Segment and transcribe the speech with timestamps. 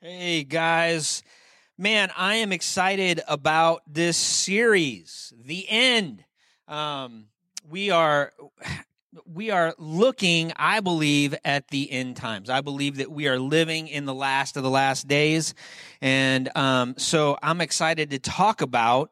[0.00, 1.24] Hey guys,
[1.76, 6.24] man, I am excited about this series, The End.
[6.68, 7.24] Um,
[7.68, 8.32] we are
[9.26, 12.48] we are looking, I believe, at the end times.
[12.48, 15.52] I believe that we are living in the last of the last days,
[16.00, 19.10] and um, so I'm excited to talk about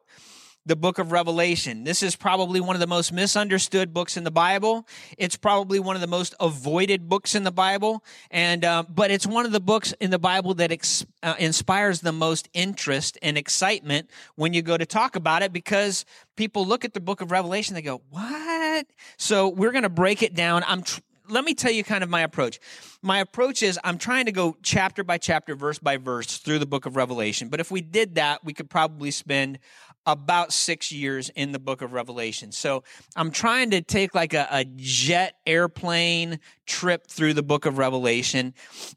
[0.67, 1.85] the book of Revelation.
[1.85, 4.85] This is probably one of the most misunderstood books in the Bible.
[5.17, 9.25] It's probably one of the most avoided books in the Bible, and uh, but it's
[9.25, 13.37] one of the books in the Bible that ex- uh, inspires the most interest and
[13.37, 16.03] excitement when you go to talk about it because
[16.35, 20.21] people look at the book of Revelation, they go, "What?" So we're going to break
[20.21, 20.63] it down.
[20.67, 20.83] I'm.
[20.83, 20.99] Tr-
[21.29, 22.59] let me tell you kind of my approach.
[23.01, 26.65] My approach is I'm trying to go chapter by chapter, verse by verse through the
[26.65, 27.49] book of Revelation.
[27.49, 29.59] But if we did that, we could probably spend
[30.07, 32.53] about six years in the book of Revelation.
[32.53, 32.83] So
[33.15, 38.53] I'm trying to take like a, a, jet airplane trip through the book of Revelation,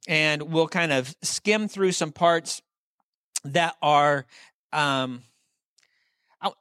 [0.06, 2.62] and we'll kind of skim through some parts
[3.44, 4.24] that are.
[4.72, 5.24] Um,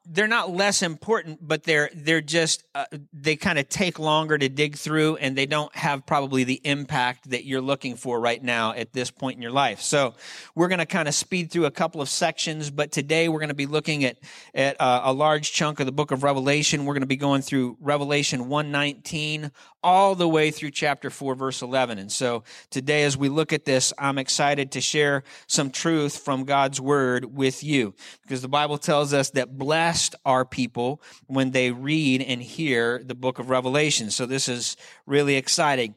[0.05, 4.49] they're not less important, but they're they're just uh, they kind of take longer to
[4.49, 8.73] dig through, and they don't have probably the impact that you're looking for right now
[8.73, 9.79] at this point in your life.
[9.79, 10.15] So
[10.53, 13.49] we're going to kind of speed through a couple of sections, but today we're going
[13.49, 14.17] to be looking at
[14.53, 16.83] at uh, a large chunk of the book of Revelation.
[16.85, 19.51] We're going to be going through Revelation 119
[19.83, 21.97] all the way through chapter 4 verse 11.
[21.97, 26.43] And so today as we look at this, I'm excited to share some truth from
[26.43, 31.71] God's word with you because the Bible tells us that blessed are people when they
[31.71, 34.11] read and hear the book of Revelation.
[34.11, 35.95] So this is really exciting.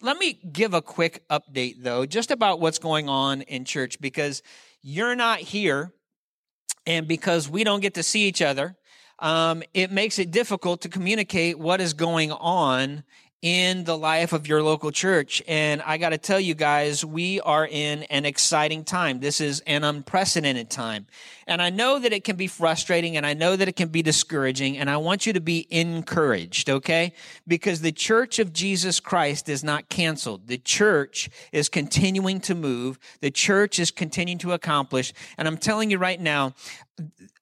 [0.00, 4.42] Let me give a quick update though, just about what's going on in church because
[4.82, 5.92] you're not here
[6.86, 8.76] and because we don't get to see each other,
[9.18, 13.04] um, it makes it difficult to communicate what is going on
[13.42, 15.42] in the life of your local church.
[15.48, 19.18] And I got to tell you guys, we are in an exciting time.
[19.18, 21.06] This is an unprecedented time.
[21.48, 24.00] And I know that it can be frustrating and I know that it can be
[24.00, 24.78] discouraging.
[24.78, 27.14] And I want you to be encouraged, okay?
[27.46, 30.46] Because the church of Jesus Christ is not canceled.
[30.46, 33.00] The church is continuing to move.
[33.20, 35.12] The church is continuing to accomplish.
[35.36, 36.54] And I'm telling you right now,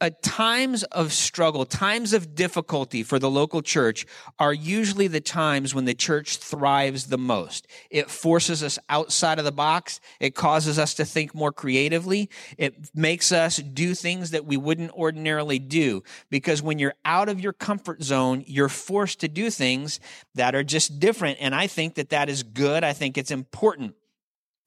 [0.01, 4.07] uh, times of struggle, times of difficulty for the local church
[4.39, 7.67] are usually the times when the church thrives the most.
[7.91, 10.01] It forces us outside of the box.
[10.21, 12.31] It causes us to think more creatively.
[12.57, 17.41] It makes us do things that we wouldn't ordinarily do because when you're out of
[17.41, 20.01] your comfort zone, you're forced to do things
[20.35, 21.39] that are just different.
[21.41, 22.85] And I think that that is good.
[22.85, 23.95] I think it's important.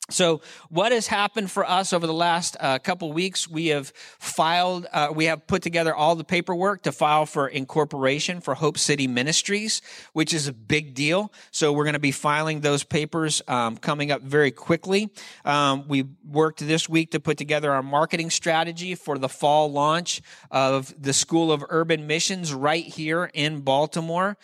[0.10, 3.48] So, what has happened for us over the last uh, couple weeks?
[3.48, 8.42] We have filed, uh, we have put together all the paperwork to file for incorporation
[8.42, 9.82] for Hope City Ministries,
[10.12, 11.32] which is a big deal.
[11.52, 15.10] So, we're going to be filing those papers um, coming up very quickly.
[15.46, 20.22] Um, we worked this week to put together our marketing strategy for the fall launch
[20.52, 24.36] of the School of Urban Missions right here in Baltimore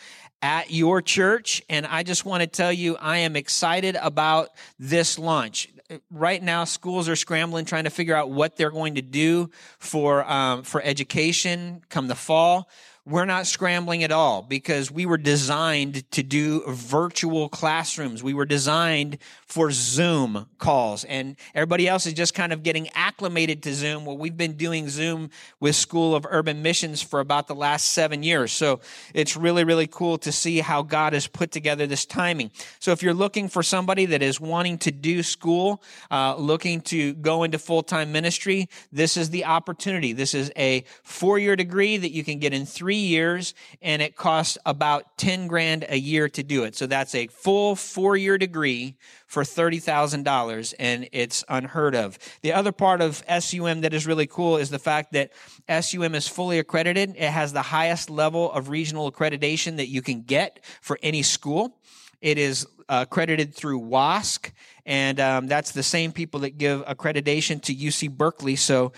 [0.42, 1.62] at your church.
[1.70, 5.70] And I just want to tell you, I am excited about this launch.
[6.12, 9.50] Right now, schools are scrambling, trying to figure out what they're going to do
[9.80, 12.70] for um, for education come the fall
[13.10, 18.22] we're not scrambling at all because we were designed to do virtual classrooms.
[18.22, 23.64] We were designed for Zoom calls and everybody else is just kind of getting acclimated
[23.64, 24.06] to Zoom.
[24.06, 28.22] Well, we've been doing Zoom with School of Urban Missions for about the last seven
[28.22, 28.52] years.
[28.52, 28.80] So
[29.16, 32.52] it's really, really cool to see how God has put together this timing.
[32.78, 35.82] So if you're looking for somebody that is wanting to do school,
[36.12, 40.14] uh, looking to go into full-time ministry, this is the opportunity.
[40.14, 44.58] This is a four-year degree that you can get in three years and it costs
[44.66, 46.76] about 10 grand a year to do it.
[46.76, 48.96] So that's a full four year degree
[49.28, 52.18] for $30,000 and it's unheard of.
[52.42, 55.32] The other part of SUM that is really cool is the fact that
[55.70, 57.16] SUM is fully accredited.
[57.18, 61.78] It has the highest level of regional accreditation that you can get for any school.
[62.22, 64.52] It is uh, accredited through WASC,
[64.86, 68.56] and um, that's the same people that give accreditation to UC Berkeley.
[68.56, 68.92] So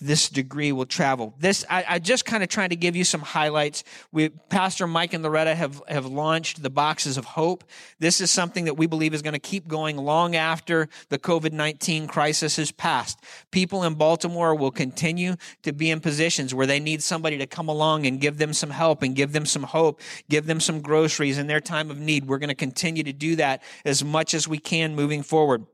[0.00, 1.34] this degree will travel.
[1.38, 3.84] This I, I just kind of trying to give you some highlights.
[4.12, 7.64] We Pastor Mike and Loretta have have launched the boxes of hope.
[7.98, 11.52] This is something that we believe is going to keep going long after the COVID
[11.52, 13.18] nineteen crisis has passed.
[13.50, 17.68] People in Baltimore will continue to be in positions where they need somebody to come
[17.68, 21.38] along and give them some help and give them some hope, give them some groceries
[21.38, 22.26] in their time of need.
[22.26, 25.66] We're going to continue to do that as much as we can moving forward.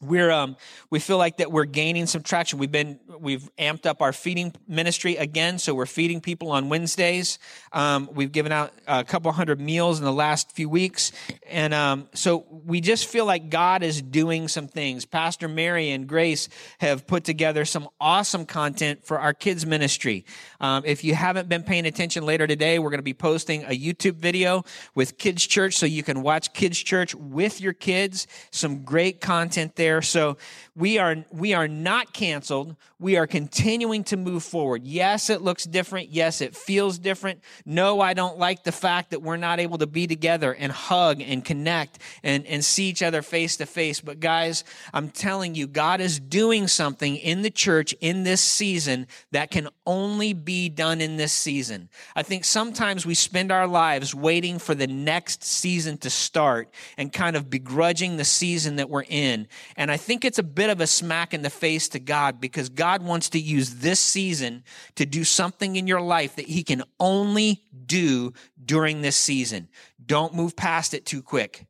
[0.00, 0.56] We're um,
[0.88, 2.58] we feel like that we're gaining some traction.
[2.58, 7.38] We've been we've amped up our feeding ministry again, so we're feeding people on Wednesdays.
[7.72, 11.12] Um, we've given out a couple hundred meals in the last few weeks,
[11.46, 15.04] and um, so we just feel like God is doing some things.
[15.04, 16.48] Pastor Mary and Grace
[16.78, 20.24] have put together some awesome content for our kids ministry.
[20.60, 23.78] Um, if you haven't been paying attention later today, we're going to be posting a
[23.78, 24.64] YouTube video
[24.94, 28.26] with Kids Church, so you can watch Kids Church with your kids.
[28.50, 30.02] Some great content there there.
[30.02, 30.36] So
[30.76, 32.76] we are, we are not canceled.
[33.00, 34.84] We are continuing to move forward.
[34.84, 36.10] Yes, it looks different.
[36.10, 37.40] Yes, it feels different.
[37.66, 41.20] No, I don't like the fact that we're not able to be together and hug
[41.20, 44.00] and connect and, and see each other face to face.
[44.00, 44.62] But guys,
[44.94, 49.68] I'm telling you, God is doing something in the church in this season that can
[49.86, 51.88] only be done in this season.
[52.14, 57.12] I think sometimes we spend our lives waiting for the next season to start and
[57.12, 59.48] kind of begrudging the season that we're in.
[59.80, 62.68] And I think it's a bit of a smack in the face to God because
[62.68, 64.62] God wants to use this season
[64.96, 69.68] to do something in your life that He can only do during this season.
[70.04, 71.64] Don't move past it too quick.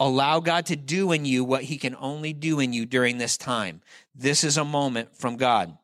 [0.00, 3.36] Allow God to do in you what He can only do in you during this
[3.36, 3.82] time.
[4.16, 5.78] This is a moment from God.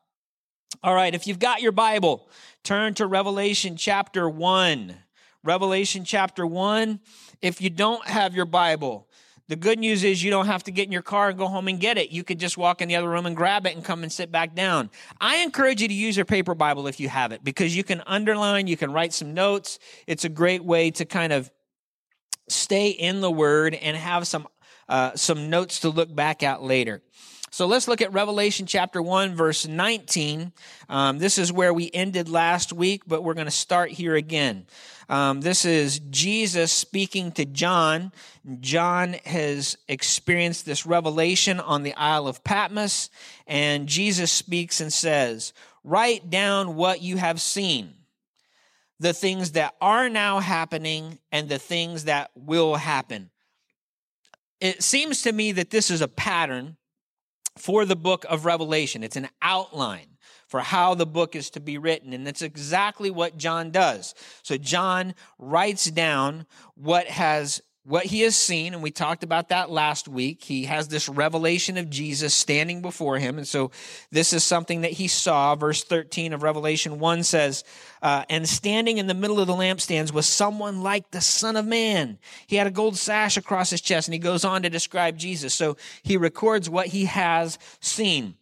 [0.83, 2.27] All right, if you've got your Bible,
[2.65, 4.93] turn to Revelation chapter 1.
[5.41, 6.99] Revelation chapter 1.
[7.41, 9.07] If you don't have your Bible,
[9.51, 11.67] the good news is you don't have to get in your car and go home
[11.67, 12.09] and get it.
[12.09, 14.31] You could just walk in the other room and grab it and come and sit
[14.31, 14.89] back down.
[15.19, 18.01] I encourage you to use your paper Bible if you have it because you can
[18.07, 19.77] underline, you can write some notes.
[20.07, 21.51] It's a great way to kind of
[22.47, 24.47] stay in the Word and have some
[24.87, 27.01] uh, some notes to look back at later.
[27.53, 30.53] So let's look at Revelation chapter 1, verse 19.
[30.87, 34.67] Um, this is where we ended last week, but we're going to start here again.
[35.11, 38.13] Um, this is Jesus speaking to John.
[38.61, 43.09] John has experienced this revelation on the Isle of Patmos,
[43.45, 45.51] and Jesus speaks and says,
[45.83, 47.93] Write down what you have seen,
[49.01, 53.31] the things that are now happening, and the things that will happen.
[54.61, 56.77] It seems to me that this is a pattern
[57.57, 59.03] for the book of Revelation.
[59.03, 60.10] It's an outline
[60.51, 62.11] for how the book is to be written.
[62.11, 64.13] And that's exactly what John does.
[64.43, 66.45] So John writes down
[66.75, 70.43] what has what he has seen, and we talked about that last week.
[70.43, 73.37] He has this revelation of Jesus standing before him.
[73.37, 73.71] And so
[74.11, 75.55] this is something that he saw.
[75.55, 77.63] Verse 13 of Revelation 1 says,
[78.03, 81.65] uh, And standing in the middle of the lampstands was someone like the Son of
[81.65, 82.19] Man.
[82.45, 85.55] He had a gold sash across his chest, and he goes on to describe Jesus.
[85.55, 88.35] So he records what he has seen.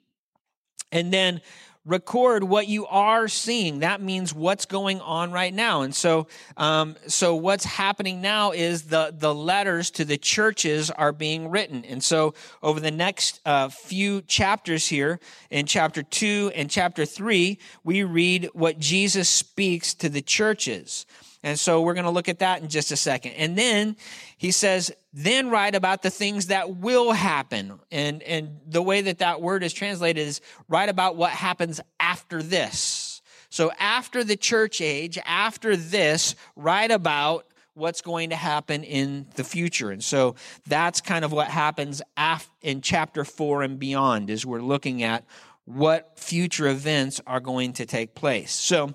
[0.92, 1.42] And then
[1.90, 3.80] record what you are seeing.
[3.80, 5.82] That means what's going on right now.
[5.82, 11.12] And so, um, so what's happening now is the the letters to the churches are
[11.12, 11.84] being written.
[11.86, 15.20] And so, over the next uh, few chapters here,
[15.50, 21.06] in chapter two and chapter three, we read what Jesus speaks to the churches.
[21.42, 23.32] And so we're going to look at that in just a second.
[23.32, 23.96] And then
[24.38, 27.80] he says, then write about the things that will happen.
[27.92, 32.44] And, and the way that that word is translated is write about what happens after
[32.44, 33.22] this.
[33.50, 39.44] So after the church age, after this, write about what's going to happen in the
[39.44, 39.90] future.
[39.92, 40.36] And so
[40.68, 45.26] that's kind of what happens af- in chapter four and beyond is we're looking at
[45.66, 48.52] what future events are going to take place.
[48.52, 48.94] So,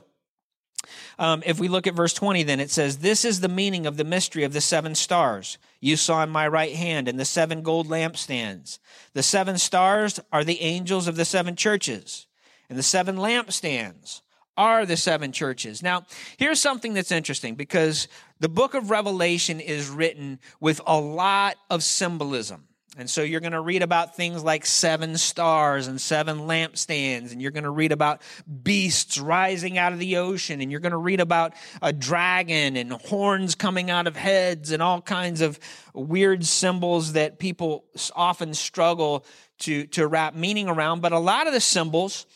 [1.19, 3.97] um, if we look at verse 20, then it says, This is the meaning of
[3.97, 7.63] the mystery of the seven stars you saw in my right hand and the seven
[7.63, 8.79] gold lampstands.
[9.13, 12.27] The seven stars are the angels of the seven churches,
[12.69, 14.23] and the seven lampstands
[14.57, 15.83] are the seven churches.
[15.83, 16.07] Now,
[16.37, 18.09] here's something that's interesting because
[18.41, 22.69] the book of Revelation is written with a lot of symbolism.
[22.97, 27.43] And so you're going to read about things like seven stars and seven lampstands, and
[27.43, 28.23] you're going to read about
[28.63, 32.93] beasts rising out of the ocean, and you're going to read about a dragon and
[32.93, 35.59] horns coming out of heads and all kinds of
[35.93, 37.85] weird symbols that people
[38.15, 39.27] often struggle
[39.59, 41.01] to, to wrap meaning around.
[41.01, 42.27] But a lot of the symbols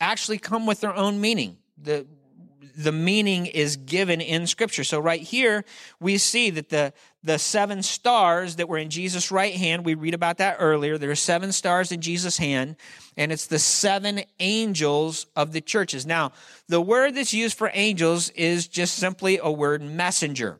[0.00, 1.56] actually come with their own meaning.
[1.82, 2.06] The,
[2.76, 4.84] the meaning is given in scripture.
[4.84, 5.64] So right here,
[5.98, 6.92] we see that the,
[7.24, 10.98] the seven stars that were in Jesus' right hand, we read about that earlier.
[10.98, 12.76] There are seven stars in Jesus' hand,
[13.16, 16.04] and it's the seven angels of the churches.
[16.04, 16.32] Now,
[16.68, 20.58] the word that's used for angels is just simply a word messenger.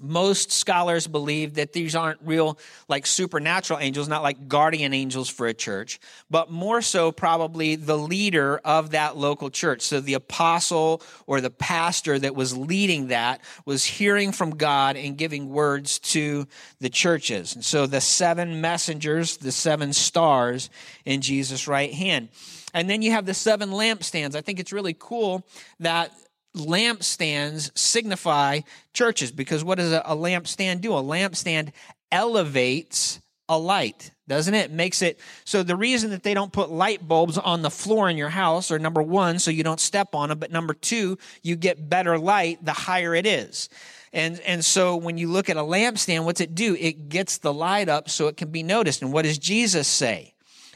[0.00, 5.46] Most scholars believe that these aren't real like supernatural angels not like guardian angels for
[5.46, 6.00] a church
[6.30, 9.82] but more so probably the leader of that local church.
[9.82, 15.16] So the apostle or the pastor that was leading that was hearing from god and
[15.16, 16.46] giving words to
[16.80, 17.54] the churches.
[17.54, 20.70] And so the seven messengers the seven stars
[21.04, 22.28] in jesus right hand.
[22.74, 24.34] And then you have the seven lampstands.
[24.34, 25.46] I think it's really cool
[25.80, 26.12] that
[26.56, 28.60] lampstands signify
[28.92, 30.92] churches because what does a, a lampstand do?
[30.94, 31.72] A lampstand
[32.10, 34.70] elevates a light, doesn't it?
[34.70, 38.16] Makes it so the reason that they don't put light bulbs on the floor in
[38.16, 41.56] your house are number one, so you don't step on them, but number two, you
[41.56, 43.68] get better light the higher it is.
[44.12, 46.74] And, and so when you look at a lampstand, what's it do?
[46.74, 49.02] It gets the light up so it can be noticed.
[49.02, 50.34] And what does Jesus say?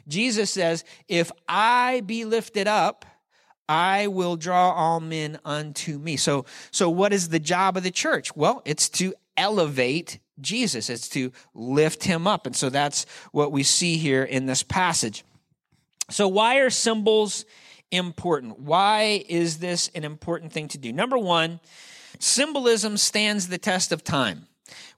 [0.08, 3.04] Jesus says, if I be lifted up,
[3.69, 6.16] I will draw all men unto me.
[6.16, 8.35] So, so what is the job of the church?
[8.37, 10.90] Well, it's to elevate Jesus.
[10.90, 12.47] It's to lift him up.
[12.47, 15.25] And so that's what we see here in this passage.
[16.11, 17.45] So why are symbols
[17.90, 18.59] important?
[18.59, 20.92] Why is this an important thing to do?
[20.92, 21.61] Number one,
[22.19, 24.47] symbolism stands the test of time.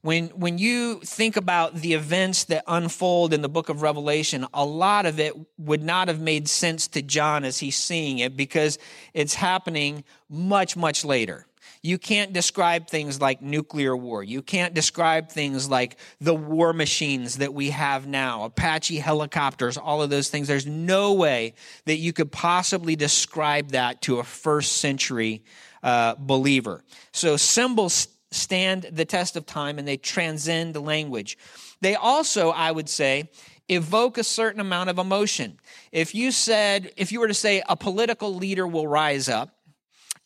[0.04, 4.62] When, when you think about the events that unfold in the book of Revelation, a
[4.62, 8.78] lot of it would not have made sense to John as he's seeing it because
[9.14, 11.46] it's happening much, much later.
[11.80, 14.23] You can't describe things like nuclear war.
[14.23, 20.02] You can't describe things like the war machines that we have now, Apache helicopters, all
[20.02, 20.49] of those things.
[20.49, 21.54] There's no way
[21.87, 25.44] that you could possibly describe that to a first century
[25.82, 26.82] uh, believer.
[27.12, 31.38] So symbols stand the test of time and they transcend the language.
[31.80, 33.30] They also, I would say,
[33.68, 35.58] evoke a certain amount of emotion.
[35.92, 39.56] If you said, if you were to say a political leader will rise up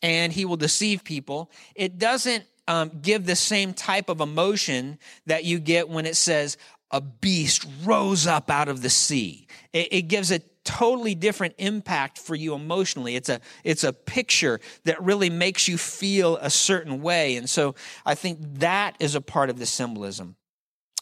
[0.01, 5.43] and he will deceive people, it doesn't um, give the same type of emotion that
[5.43, 6.57] you get when it says
[6.91, 9.47] a beast rose up out of the sea.
[9.73, 13.15] It, it gives a totally different impact for you emotionally.
[13.15, 17.35] It's a, it's a picture that really makes you feel a certain way.
[17.35, 17.75] And so
[18.05, 20.35] I think that is a part of the symbolism.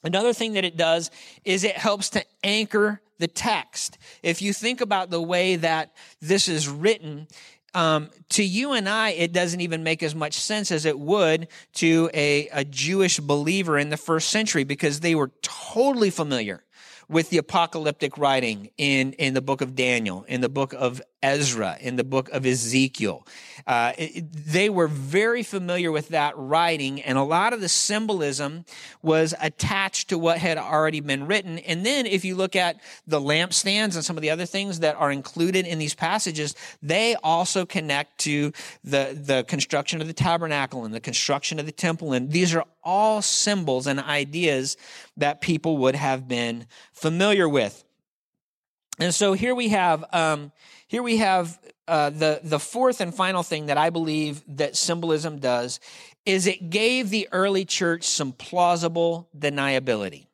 [0.03, 1.11] Another thing that it does
[1.43, 3.97] is it helps to anchor the text.
[4.21, 7.27] If you think about the way that this is written,
[7.73, 11.47] um, to you and I, it doesn't even make as much sense as it would
[11.73, 16.63] to a, a Jewish believer in the first century because they were totally familiar
[17.09, 21.77] with the apocalyptic writing in, in the book of Daniel, in the book of Ezra,
[21.81, 23.27] in the book of Ezekiel.
[23.65, 28.63] Uh, it, they were very familiar with that writing, and a lot of the symbolism
[29.01, 31.59] was attached to what had already been written.
[31.59, 34.95] And then, if you look at the lampstands and some of the other things that
[34.95, 38.53] are included in these passages, they also connect to
[38.83, 42.13] the, the construction of the tabernacle and the construction of the temple.
[42.13, 44.77] And these are all symbols and ideas
[45.17, 47.83] that people would have been familiar with.
[48.99, 50.51] And so here we have um,
[50.87, 55.39] here we have uh, the the fourth and final thing that I believe that symbolism
[55.39, 55.79] does
[56.25, 60.27] is it gave the early church some plausible deniability.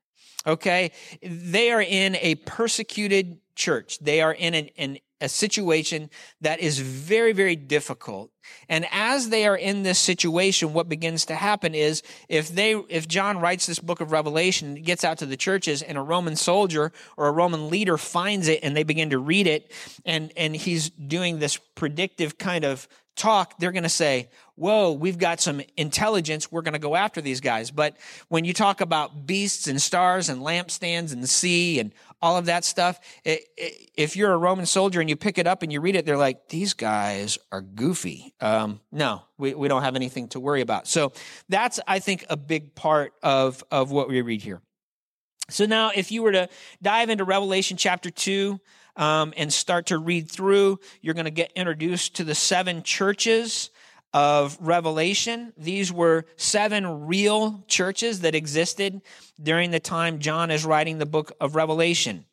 [0.46, 0.92] Okay,
[1.22, 4.00] they are in a persecuted church.
[4.00, 6.10] They are in an, an a situation
[6.42, 8.30] that is very, very difficult.
[8.68, 13.08] And as they are in this situation, what begins to happen is if they, if
[13.08, 16.92] John writes this book of Revelation, gets out to the churches and a Roman soldier
[17.16, 19.72] or a Roman leader finds it and they begin to read it
[20.06, 25.18] and, and he's doing this predictive kind of talk, they're going to say, whoa, we've
[25.18, 26.52] got some intelligence.
[26.52, 27.72] We're going to go after these guys.
[27.72, 27.96] But
[28.28, 32.64] when you talk about beasts and stars and lampstands and sea and all of that
[32.64, 35.82] stuff, it, it, if you're a Roman soldier and you pick it up and you
[35.82, 38.34] read it, they're like, these guys are goofy.
[38.40, 40.88] Um, no, we, we don't have anything to worry about.
[40.88, 41.12] So
[41.50, 44.62] that's, I think, a big part of, of what we read here.
[45.50, 46.48] So now, if you were to
[46.82, 48.58] dive into Revelation chapter 2,
[48.96, 53.72] um, and start to read through, you're going to get introduced to the seven churches
[54.14, 55.54] of Revelation.
[55.58, 59.02] These were seven real churches that existed
[59.42, 62.26] during the time John is writing the book of Revelation.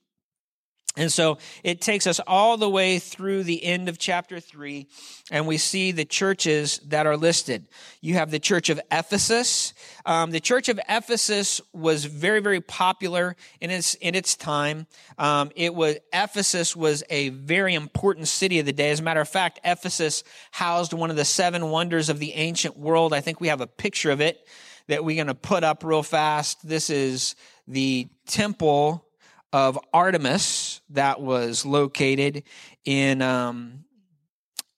[1.01, 4.87] And so it takes us all the way through the end of chapter 3,
[5.31, 7.69] and we see the churches that are listed.
[8.03, 9.73] You have the church of Ephesus.
[10.05, 14.87] Um, the church of Ephesus was very, very popular in its, in its time.
[15.17, 18.91] Um, it was, Ephesus was a very important city of the day.
[18.91, 22.77] As a matter of fact, Ephesus housed one of the seven wonders of the ancient
[22.77, 23.15] world.
[23.15, 24.47] I think we have a picture of it
[24.89, 26.69] that we're going to put up real fast.
[26.69, 29.07] This is the temple
[29.51, 32.45] of Artemis that was located
[32.85, 33.85] in um,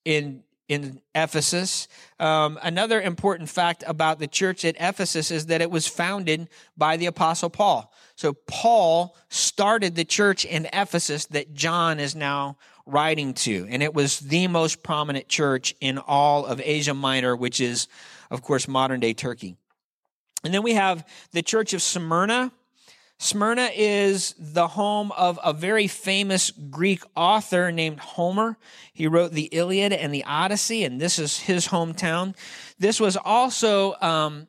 [0.04, 1.87] in in Ephesus.
[2.19, 6.97] Um, another important fact about the church at Ephesus is that it was founded by
[6.97, 7.92] the Apostle Paul.
[8.14, 13.66] So Paul started the church in Ephesus that John is now writing to.
[13.69, 17.87] And it was the most prominent church in all of Asia Minor, which is,
[18.31, 19.57] of course, modern day Turkey.
[20.45, 22.50] And then we have the church of Smyrna.
[23.23, 28.59] Smyrna is the home of a very famous Greek author named Homer.
[28.93, 32.35] He wrote the Iliad and the Odyssey, and this is his hometown.
[32.81, 34.49] This was also um,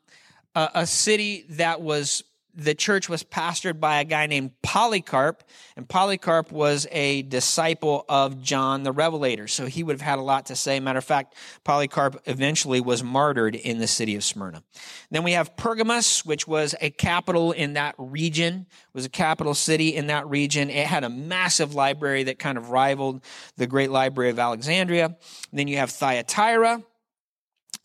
[0.56, 2.24] a, a city that was
[2.56, 5.42] the church was pastored by a guy named Polycarp,
[5.76, 9.48] and Polycarp was a disciple of John the Revelator.
[9.48, 10.78] So he would have had a lot to say.
[10.80, 11.34] Matter of fact,
[11.64, 14.62] Polycarp eventually was martyred in the city of Smyrna.
[15.10, 19.94] Then we have Pergamus, which was a capital in that region, was a capital city
[19.94, 20.70] in that region.
[20.70, 23.24] It had a massive library that kind of rivaled
[23.56, 25.06] the great library of Alexandria.
[25.06, 25.16] And
[25.58, 26.82] then you have Thyatira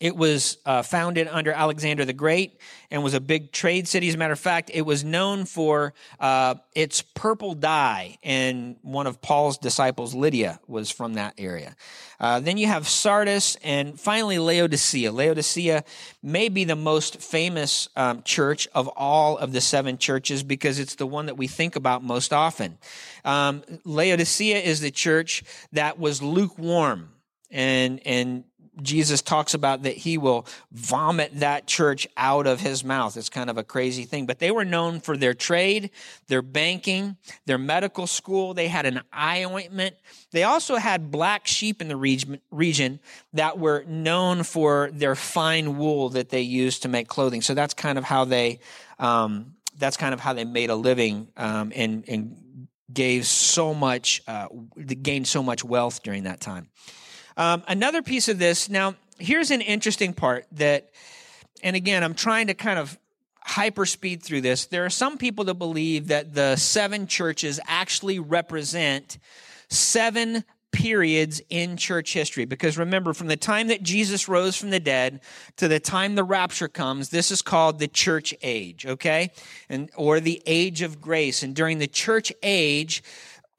[0.00, 2.58] it was uh, founded under Alexander the Great
[2.90, 4.08] and was a big trade city.
[4.08, 9.06] As a matter of fact, it was known for uh, its purple dye, and one
[9.06, 11.76] of Paul's disciples, Lydia, was from that area.
[12.18, 15.12] Uh, then you have Sardis, and finally Laodicea.
[15.12, 15.84] Laodicea
[16.22, 20.94] may be the most famous um, church of all of the seven churches because it's
[20.94, 22.78] the one that we think about most often.
[23.24, 27.10] Um, Laodicea is the church that was lukewarm
[27.50, 28.44] and and
[28.82, 33.16] Jesus talks about that he will vomit that church out of his mouth.
[33.16, 34.26] It's kind of a crazy thing.
[34.26, 35.90] But they were known for their trade,
[36.28, 38.54] their banking, their medical school.
[38.54, 39.96] They had an eye ointment.
[40.32, 43.00] They also had black sheep in the region
[43.32, 47.42] that were known for their fine wool that they used to make clothing.
[47.42, 48.60] So that's kind of how they,
[48.98, 54.22] um, that's kind of how they made a living um, and, and gave so much,
[54.26, 54.48] uh,
[55.02, 56.68] gained so much wealth during that time.
[57.40, 60.90] Um, another piece of this, now, here's an interesting part that,
[61.62, 62.98] and again, I'm trying to kind of
[63.40, 64.66] hyper speed through this.
[64.66, 69.16] There are some people that believe that the seven churches actually represent
[69.70, 72.44] seven periods in church history.
[72.44, 75.22] Because remember, from the time that Jesus rose from the dead
[75.56, 79.30] to the time the rapture comes, this is called the church age, okay?
[79.70, 81.42] And, or the age of grace.
[81.42, 83.02] And during the church age,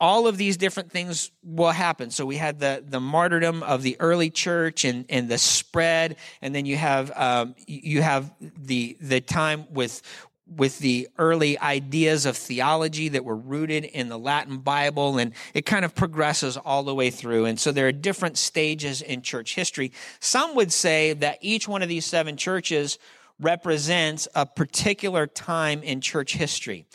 [0.01, 2.09] all of these different things will happen.
[2.09, 6.15] So we had the, the martyrdom of the early church and, and the spread.
[6.41, 10.01] And then you have, um, you have the, the time with,
[10.47, 15.67] with the early ideas of theology that were rooted in the Latin Bible, and it
[15.67, 17.45] kind of progresses all the way through.
[17.45, 19.91] And so there are different stages in church history.
[20.19, 22.97] Some would say that each one of these seven churches
[23.39, 26.85] represents a particular time in church history.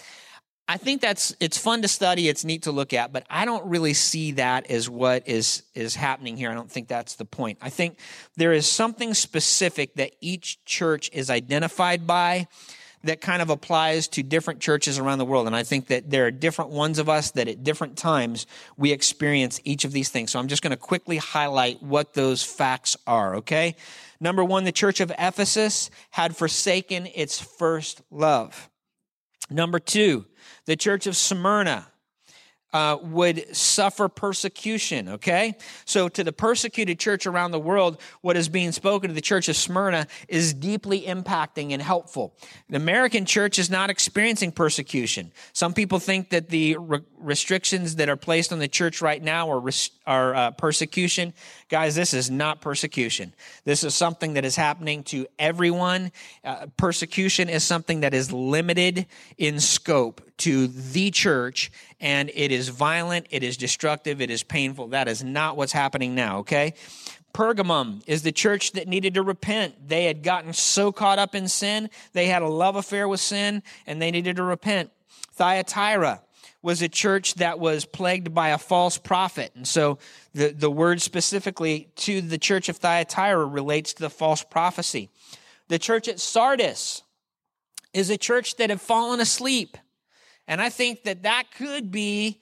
[0.68, 3.64] I think that's it's fun to study, it's neat to look at, but I don't
[3.66, 6.50] really see that as what is is happening here.
[6.50, 7.59] I don't think that's the point.
[7.62, 7.98] I think
[8.37, 12.48] there is something specific that each church is identified by
[13.05, 15.46] that kind of applies to different churches around the world.
[15.46, 18.90] And I think that there are different ones of us that at different times we
[18.90, 20.33] experience each of these things.
[20.33, 23.76] So I'm just going to quickly highlight what those facts are, okay?
[24.20, 28.68] Number 1, the church of Ephesus had forsaken its first love.
[29.50, 30.24] Number 2,
[30.66, 31.87] the church of Smyrna
[32.72, 35.57] uh, would suffer persecution, okay?
[35.87, 39.48] So, to the persecuted church around the world, what is being spoken to the church
[39.48, 42.37] of Smyrna is deeply impacting and helpful.
[42.68, 45.33] The American church is not experiencing persecution.
[45.55, 49.50] Some people think that the re- restrictions that are placed on the church right now
[49.50, 51.33] are, res- are uh, persecution.
[51.68, 53.35] Guys, this is not persecution.
[53.64, 56.12] This is something that is happening to everyone.
[56.44, 62.68] Uh, persecution is something that is limited in scope to the church and it is
[62.68, 64.88] violent, it is destructive, it is painful.
[64.88, 66.74] That is not what's happening now, okay?
[67.35, 69.88] Pergamum is the church that needed to repent.
[69.88, 73.64] They had gotten so caught up in sin, they had a love affair with sin,
[73.87, 74.90] and they needed to repent.
[75.33, 76.22] Thyatira
[76.62, 79.52] was a church that was plagued by a false prophet.
[79.54, 79.98] And so
[80.35, 85.11] the, the word specifically to the church of Thyatira relates to the false prophecy.
[85.68, 87.02] The church at Sardis
[87.92, 89.76] is a church that had fallen asleep.
[90.46, 92.40] And I think that that could be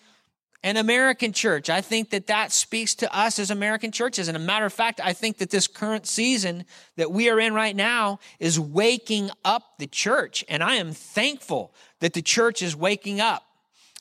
[0.64, 1.68] an American church.
[1.68, 4.28] I think that that speaks to us as American churches.
[4.28, 6.64] And a matter of fact, I think that this current season
[6.96, 10.42] that we are in right now is waking up the church.
[10.48, 13.44] And I am thankful that the church is waking up.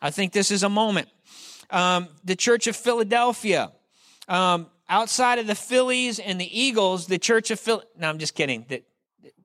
[0.03, 1.07] I think this is a moment.
[1.69, 3.71] Um, the church of Philadelphia,
[4.27, 7.81] um, outside of the Phillies and the Eagles, the church of Phil.
[7.97, 8.65] No, I'm just kidding.
[8.67, 8.83] That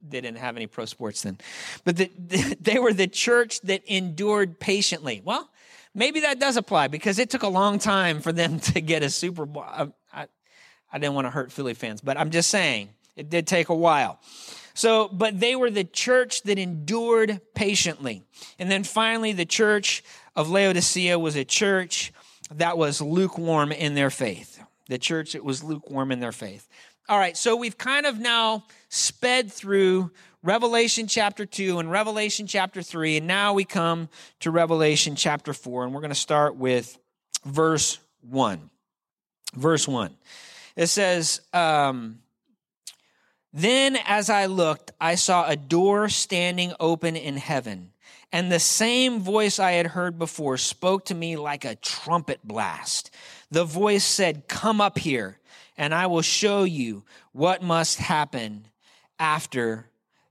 [0.02, 1.38] they didn't have any pro sports then,
[1.84, 2.10] but the,
[2.60, 5.22] they were the church that endured patiently.
[5.24, 5.48] Well,
[5.94, 9.10] maybe that does apply because it took a long time for them to get a
[9.10, 9.64] Super Bowl.
[9.64, 9.88] I,
[10.92, 13.74] I didn't want to hurt Philly fans, but I'm just saying it did take a
[13.74, 14.18] while.
[14.78, 18.22] So, but they were the church that endured patiently.
[18.60, 20.04] And then finally, the church
[20.38, 22.12] of Laodicea was a church
[22.54, 24.62] that was lukewarm in their faith.
[24.88, 26.68] The church that was lukewarm in their faith.
[27.08, 30.12] All right, so we've kind of now sped through
[30.44, 35.86] Revelation chapter 2 and Revelation chapter 3, and now we come to Revelation chapter 4,
[35.86, 36.96] and we're going to start with
[37.44, 38.70] verse 1.
[39.54, 40.16] Verse 1.
[40.76, 42.20] It says, um,
[43.52, 47.90] Then as I looked, I saw a door standing open in heaven,
[48.32, 53.10] and the same voice I had heard before spoke to me like a trumpet blast.
[53.50, 55.38] The voice said, Come up here,
[55.76, 58.66] and I will show you what must happen
[59.18, 59.86] after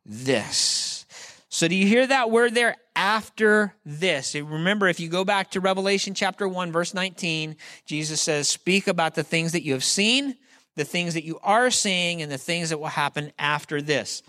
[0.05, 1.05] this.
[1.49, 2.75] So do you hear that word there?
[2.95, 4.35] After this.
[4.35, 7.55] Remember, if you go back to Revelation chapter 1, verse 19,
[7.85, 10.35] Jesus says, Speak about the things that you have seen,
[10.75, 14.21] the things that you are seeing, and the things that will happen after this.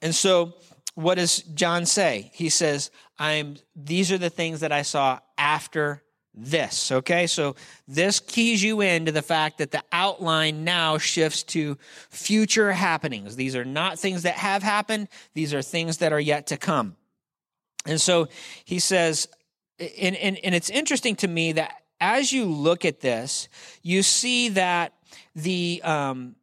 [0.00, 0.54] And so,
[0.98, 2.28] what does John say?
[2.34, 6.02] He says, I'm these are the things that I saw after
[6.34, 6.90] this.
[6.90, 7.54] Okay, so
[7.86, 11.78] this keys you into the fact that the outline now shifts to
[12.10, 13.36] future happenings.
[13.36, 16.96] These are not things that have happened, these are things that are yet to come.
[17.86, 18.26] And so
[18.64, 19.28] he says,
[19.78, 23.48] and, and, and it's interesting to me that as you look at this,
[23.84, 24.94] you see that
[25.36, 26.34] the um,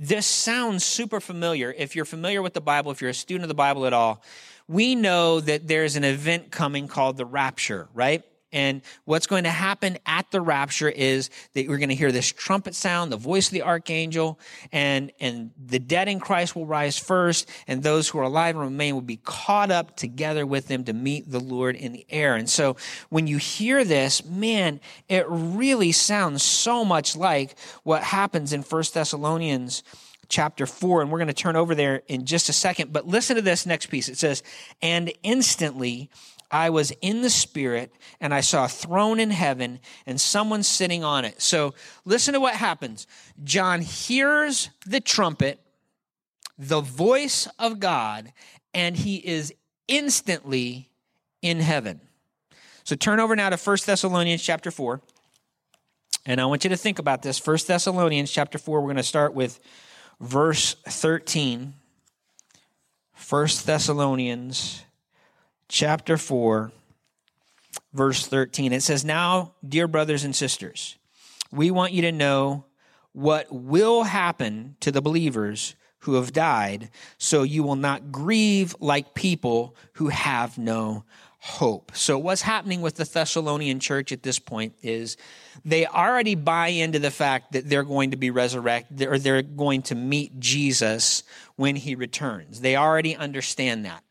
[0.00, 1.74] this sounds super familiar.
[1.76, 4.22] If you're familiar with the Bible, if you're a student of the Bible at all,
[4.66, 8.24] we know that there's an event coming called the rapture, right?
[8.52, 12.32] And what's going to happen at the rapture is that we're going to hear this
[12.32, 14.40] trumpet sound, the voice of the archangel,
[14.72, 18.64] and, and the dead in Christ will rise first, and those who are alive and
[18.64, 22.34] remain will be caught up together with them to meet the Lord in the air.
[22.34, 22.76] And so
[23.08, 28.94] when you hear this, man, it really sounds so much like what happens in First
[28.94, 29.82] Thessalonians
[30.28, 33.34] chapter 4 and we're going to turn over there in just a second but listen
[33.34, 34.44] to this next piece it says
[34.80, 36.08] and instantly
[36.50, 41.04] I was in the spirit and I saw a throne in heaven and someone sitting
[41.04, 41.40] on it.
[41.40, 43.06] So listen to what happens.
[43.44, 45.60] John hears the trumpet,
[46.58, 48.32] the voice of God,
[48.74, 49.54] and he is
[49.88, 50.90] instantly
[51.42, 52.00] in heaven.
[52.84, 55.00] So turn over now to 1 Thessalonians chapter 4.
[56.26, 57.44] And I want you to think about this.
[57.44, 59.60] 1 Thessalonians chapter 4, we're going to start with
[60.20, 61.74] verse 13.
[63.28, 64.82] 1 Thessalonians
[65.70, 66.72] chapter 4,
[67.94, 68.72] verse 13.
[68.72, 70.98] It says, Now, dear brothers and sisters,
[71.50, 72.66] we want you to know
[73.12, 79.14] what will happen to the believers who have died, so you will not grieve like
[79.14, 81.04] people who have no
[81.38, 81.92] hope.
[81.94, 85.16] So, what's happening with the Thessalonian church at this point is
[85.64, 89.82] they already buy into the fact that they're going to be resurrected or they're going
[89.82, 91.22] to meet Jesus
[91.56, 92.60] when he returns.
[92.60, 94.02] They already understand that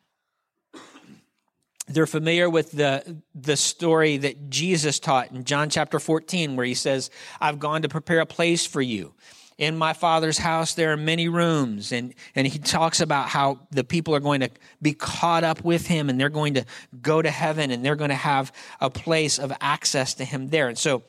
[1.89, 6.75] they're familiar with the, the story that Jesus taught in John chapter 14, where he
[6.75, 7.09] says,
[7.41, 9.13] I've gone to prepare a place for you.
[9.57, 11.91] In my father's house, there are many rooms.
[11.91, 14.49] And, and he talks about how the people are going to
[14.81, 16.65] be caught up with him and they're going to
[17.01, 20.69] go to heaven and they're going to have a place of access to him there.
[20.69, 21.03] And so,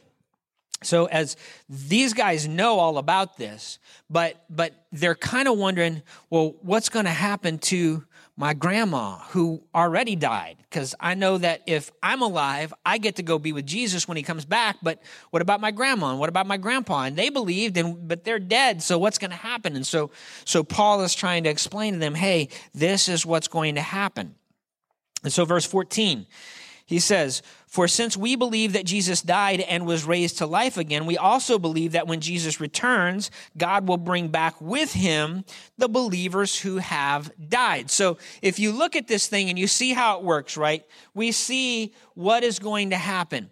[0.83, 1.37] so as
[1.69, 7.05] these guys know all about this, but, but they're kind of wondering, well, what's going
[7.05, 8.05] to happen to
[8.41, 13.23] my grandma who already died because I know that if I'm alive, I get to
[13.23, 14.79] go be with Jesus when he comes back.
[14.83, 17.03] But what about my grandma and what about my grandpa?
[17.03, 18.83] And they believed, and but they're dead.
[18.83, 19.77] So what's going to happen?
[19.77, 20.11] And so,
[20.47, 24.35] so Paul is trying to explain to them, hey, this is what's going to happen.
[25.23, 26.27] And so, verse 14,
[26.91, 31.07] he says, For since we believe that Jesus died and was raised to life again,
[31.07, 35.45] we also believe that when Jesus returns, God will bring back with him
[35.79, 37.93] the believers who have died.
[37.93, 40.85] So if you look at this thing and you see how it works, right?
[41.15, 43.51] We see what is going to happen.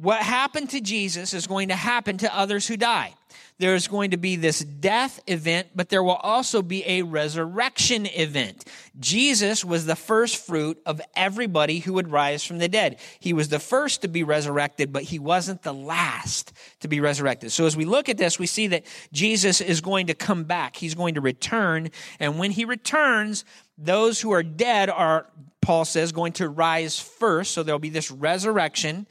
[0.00, 3.14] What happened to Jesus is going to happen to others who die
[3.58, 8.64] there's going to be this death event, but there will also be a resurrection event.
[9.00, 12.98] Jesus was the first fruit of everybody who would rise from the dead.
[13.18, 17.50] He was the first to be resurrected, but he wasn't the last to be resurrected.
[17.50, 20.76] So as we look at this, we see that Jesus is going to come back.
[20.76, 21.88] He's going to return.
[22.20, 23.46] And when he returns,
[23.78, 25.26] those who are dead are,
[25.62, 27.52] Paul says, going to rise first.
[27.52, 29.06] So there'll be this resurrection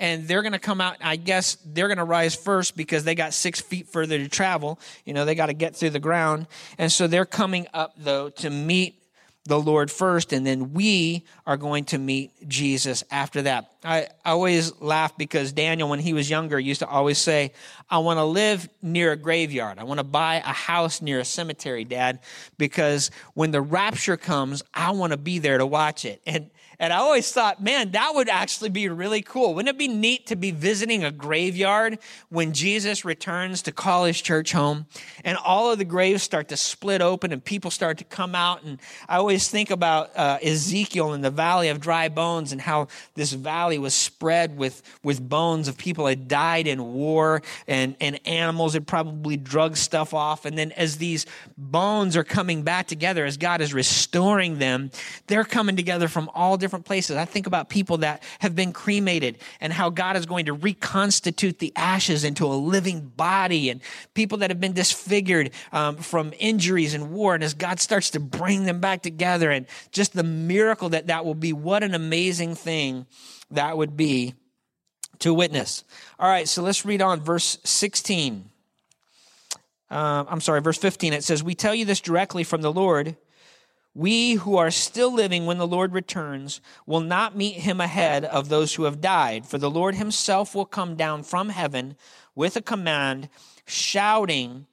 [0.00, 0.96] and they're going to come out.
[1.00, 4.80] I guess they're going to rise first because they got six feet further to travel.
[5.04, 6.48] You know, they got to get through the ground.
[6.78, 8.96] And so they're coming up, though, to meet
[9.44, 13.72] the Lord first, and then we are going to meet Jesus after that.
[13.82, 17.52] I, always laugh because Daniel, when he was younger, used to always say,
[17.88, 19.78] I want to live near a graveyard.
[19.78, 22.20] I want to buy a house near a cemetery, Dad,
[22.58, 26.20] because when the rapture comes, I want to be there to watch it.
[26.26, 29.52] And and I always thought, man, that would actually be really cool.
[29.54, 31.98] Wouldn't it be neat to be visiting a graveyard
[32.30, 34.86] when Jesus returns to call his church home
[35.22, 38.62] and all of the graves start to split open and people start to come out?
[38.62, 42.88] And I always think about uh, Ezekiel in the valley of dry bones and how
[43.14, 48.26] this valley was spread with, with bones of people that died in war and, and
[48.26, 50.46] animals had probably drug stuff off.
[50.46, 51.26] And then as these
[51.58, 54.90] bones are coming back together, as God is restoring them,
[55.26, 57.16] they're coming together from all different different places.
[57.16, 61.58] I think about people that have been cremated and how God is going to reconstitute
[61.58, 63.80] the ashes into a living body and
[64.14, 67.34] people that have been disfigured um, from injuries and war.
[67.34, 71.24] And as God starts to bring them back together and just the miracle that that
[71.24, 73.04] will be, what an amazing thing
[73.50, 74.34] that would be
[75.18, 75.82] to witness.
[76.20, 78.48] All right, so let's read on verse 16.
[79.90, 81.14] Uh, I'm sorry, verse 15.
[81.14, 83.16] It says, We tell you this directly from the Lord
[83.94, 88.48] we who are still living when the Lord returns will not meet him ahead of
[88.48, 91.96] those who have died, for the Lord himself will come down from heaven
[92.34, 93.28] with a command,
[93.66, 94.66] shouting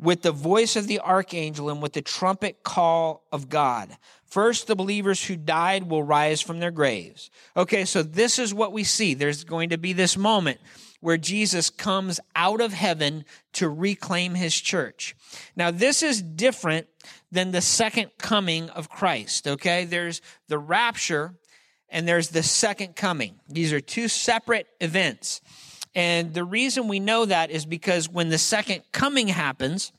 [0.00, 3.96] with the voice of the archangel and with the trumpet call of God.
[4.24, 7.30] First, the believers who died will rise from their graves.
[7.56, 9.14] Okay, so this is what we see.
[9.14, 10.60] There's going to be this moment
[11.00, 15.16] where Jesus comes out of heaven to reclaim his church.
[15.56, 16.88] Now, this is different
[17.30, 19.84] than the second coming of Christ, okay?
[19.84, 21.34] There's the rapture
[21.88, 23.40] and there's the second coming.
[23.48, 25.40] These are two separate events.
[25.94, 29.92] And the reason we know that is because when the second coming happens,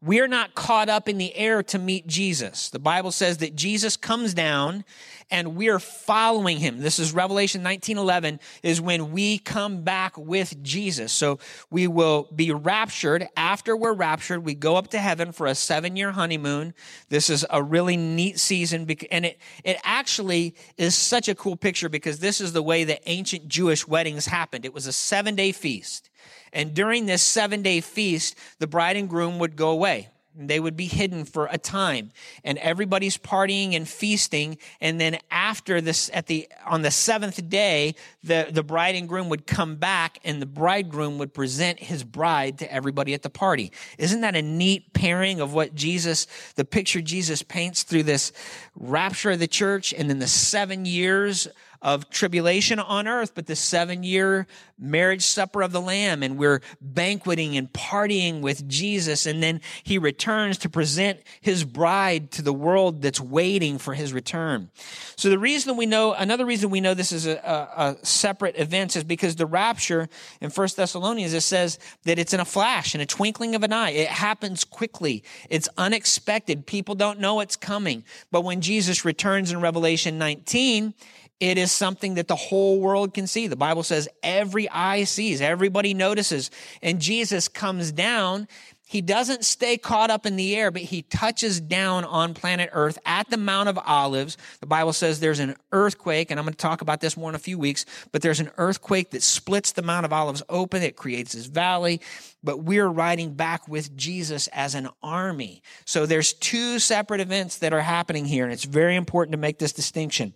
[0.00, 2.70] we're not caught up in the air to meet Jesus.
[2.70, 4.84] The Bible says that Jesus comes down
[5.28, 6.78] and we're following him.
[6.78, 11.12] This is Revelation 19:11 is when we come back with Jesus.
[11.12, 13.28] So we will be raptured.
[13.36, 16.74] After we're raptured, we go up to heaven for a 7-year honeymoon.
[17.08, 21.88] This is a really neat season and it it actually is such a cool picture
[21.88, 24.64] because this is the way the ancient Jewish weddings happened.
[24.64, 26.07] It was a 7-day feast.
[26.52, 30.08] And during this 7-day feast, the bride and groom would go away.
[30.46, 32.12] They would be hidden for a time
[32.44, 34.58] and everybody's partying and feasting.
[34.80, 39.28] And then after this, at the, on the seventh day, the, the bride and groom
[39.30, 43.72] would come back and the bridegroom would present his bride to everybody at the party.
[43.98, 48.30] Isn't that a neat pairing of what Jesus, the picture Jesus paints through this
[48.76, 51.48] rapture of the church and then the seven years
[51.80, 54.46] of tribulation on earth, but the seven year
[54.78, 59.98] marriage supper of the Lamb, and we're banqueting and partying with Jesus, and then he
[59.98, 64.70] returns to present his bride to the world that's waiting for his return.
[65.16, 68.58] So the reason we know, another reason we know this is a, a, a separate
[68.58, 70.08] event is because the rapture
[70.40, 73.72] in First Thessalonians, it says that it's in a flash, in a twinkling of an
[73.72, 73.90] eye.
[73.90, 75.24] It happens quickly.
[75.50, 76.66] It's unexpected.
[76.66, 78.04] People don't know it's coming.
[78.30, 80.94] But when Jesus returns in Revelation 19,
[81.40, 83.46] it is something that the whole world can see.
[83.46, 86.50] The Bible says every eye sees, everybody notices.
[86.82, 88.48] And Jesus comes down.
[88.88, 92.98] He doesn't stay caught up in the air, but he touches down on planet Earth
[93.04, 94.38] at the Mount of Olives.
[94.60, 97.34] The Bible says there's an earthquake, and I'm going to talk about this more in
[97.34, 100.82] a few weeks, but there's an earthquake that splits the Mount of Olives open.
[100.82, 102.00] It creates this valley,
[102.42, 105.62] but we're riding back with Jesus as an army.
[105.84, 109.58] So there's two separate events that are happening here, and it's very important to make
[109.58, 110.32] this distinction.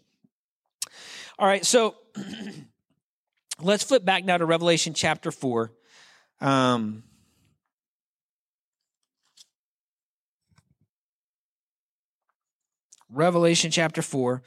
[1.38, 1.97] All right, so
[3.61, 5.73] let's flip back now to Revelation chapter 4.
[6.40, 7.05] Um,
[13.11, 14.42] Revelation chapter 4.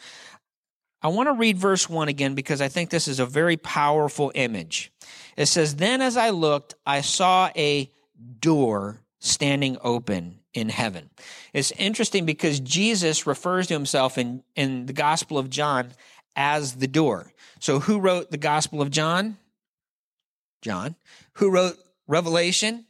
[1.02, 4.32] I want to read verse 1 again because I think this is a very powerful
[4.34, 4.92] image.
[5.38, 7.92] It says, Then as I looked, I saw a
[8.40, 11.10] door standing open in heaven.
[11.54, 15.92] It's interesting because Jesus refers to himself in, in the Gospel of John
[16.36, 17.32] as the door.
[17.60, 19.38] So who wrote the Gospel of John?
[20.62, 20.96] John.
[21.34, 22.86] Who wrote Revelation?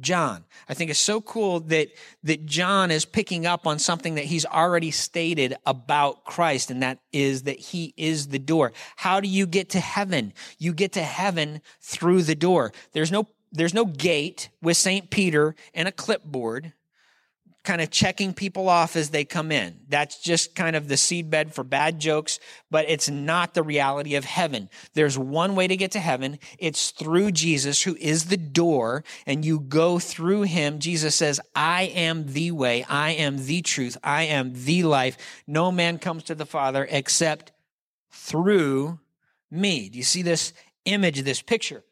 [0.00, 0.44] John.
[0.68, 1.88] I think it's so cool that,
[2.22, 6.98] that John is picking up on something that he's already stated about Christ, and that
[7.12, 8.72] is that he is the door.
[8.96, 10.32] How do you get to heaven?
[10.58, 12.72] You get to heaven through the door.
[12.92, 15.10] There's no, there's no gate with St.
[15.10, 16.72] Peter and a clipboard
[17.64, 19.78] kind of checking people off as they come in.
[19.88, 24.24] That's just kind of the seedbed for bad jokes, but it's not the reality of
[24.24, 24.68] heaven.
[24.94, 26.40] There's one way to get to heaven.
[26.58, 30.80] It's through Jesus, who is the door, and you go through him.
[30.80, 32.84] Jesus says, I am the way.
[32.88, 33.96] I am the truth.
[34.02, 35.16] I am the life.
[35.46, 37.52] No man comes to the Father except
[38.10, 38.98] through
[39.50, 39.88] me.
[39.88, 40.52] Do you see this
[40.84, 41.84] image, this picture?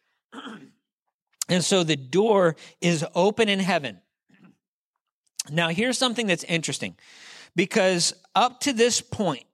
[1.49, 4.01] and so the door is open in heaven.
[5.49, 6.97] Now, here's something that's interesting
[7.57, 9.45] because up to this point,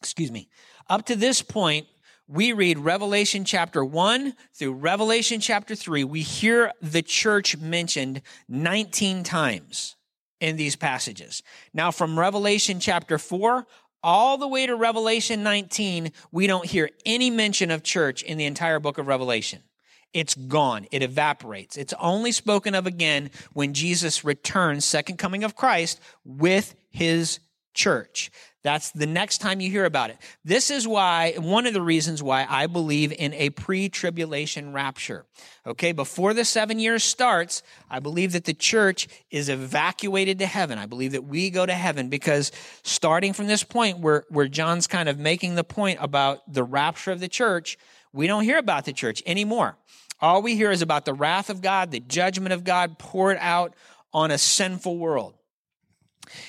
[0.00, 0.48] excuse me,
[0.88, 1.86] up to this point,
[2.26, 6.04] we read Revelation chapter 1 through Revelation chapter 3.
[6.04, 9.96] We hear the church mentioned 19 times
[10.40, 11.42] in these passages.
[11.74, 13.66] Now, from Revelation chapter 4
[14.02, 18.46] all the way to Revelation 19, we don't hear any mention of church in the
[18.46, 19.60] entire book of Revelation
[20.12, 20.86] it's gone.
[20.90, 21.76] It evaporates.
[21.76, 27.40] It's only spoken of again when Jesus returns, second coming of Christ, with his
[27.74, 28.30] church.
[28.62, 30.18] That's the next time you hear about it.
[30.44, 35.24] This is why, one of the reasons why I believe in a pre tribulation rapture.
[35.66, 40.78] Okay, before the seven years starts, I believe that the church is evacuated to heaven.
[40.78, 44.86] I believe that we go to heaven because starting from this point where, where John's
[44.86, 47.78] kind of making the point about the rapture of the church,
[48.12, 49.76] we don't hear about the church anymore.
[50.20, 53.74] All we hear is about the wrath of God, the judgment of God poured out
[54.12, 55.34] on a sinful world.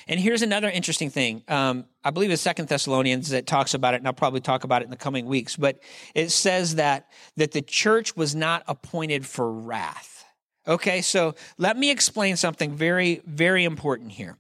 [0.07, 1.43] And here's another interesting thing.
[1.47, 4.81] Um, I believe it's Second Thessalonians that talks about it, and I'll probably talk about
[4.81, 5.55] it in the coming weeks.
[5.55, 5.79] But
[6.13, 10.25] it says that that the church was not appointed for wrath.
[10.67, 14.37] Okay, so let me explain something very, very important here.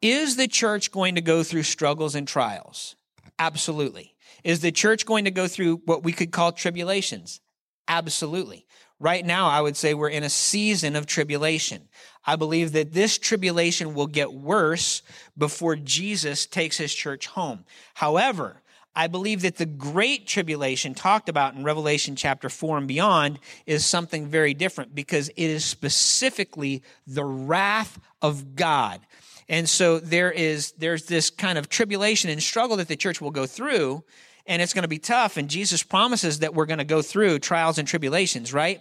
[0.00, 2.96] Is the church going to go through struggles and trials?
[3.38, 4.11] Absolutely.
[4.44, 7.40] Is the church going to go through what we could call tribulations?
[7.88, 8.66] Absolutely.
[8.98, 11.88] Right now, I would say we're in a season of tribulation.
[12.24, 15.02] I believe that this tribulation will get worse
[15.36, 17.64] before Jesus takes his church home.
[17.94, 18.62] However,
[18.94, 23.86] I believe that the great tribulation talked about in Revelation chapter 4 and beyond is
[23.86, 29.00] something very different because it is specifically the wrath of God.
[29.48, 33.30] And so there is there's this kind of tribulation and struggle that the church will
[33.30, 34.04] go through
[34.46, 35.36] and it's going to be tough.
[35.36, 38.80] And Jesus promises that we're going to go through trials and tribulations, right?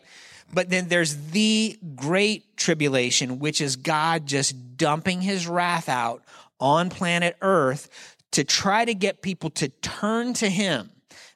[0.53, 6.23] But then there's the great tribulation, which is God just dumping his wrath out
[6.59, 10.89] on planet Earth to try to get people to turn to him.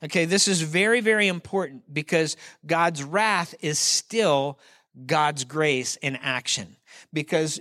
[0.04, 4.60] Okay, this is very, very important because God's wrath is still
[5.06, 6.75] God's grace in action
[7.16, 7.60] because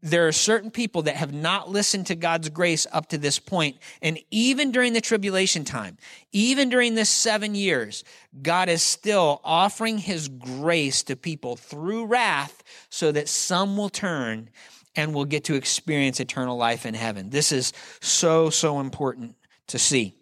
[0.00, 3.76] there are certain people that have not listened to God's grace up to this point.
[4.00, 5.98] And even during the tribulation time,
[6.30, 8.04] even during this seven years,
[8.40, 14.48] God is still offering his grace to people through wrath so that some will turn
[14.94, 17.30] and will get to experience eternal life in heaven.
[17.30, 19.34] This is so, so important
[19.66, 20.14] to see.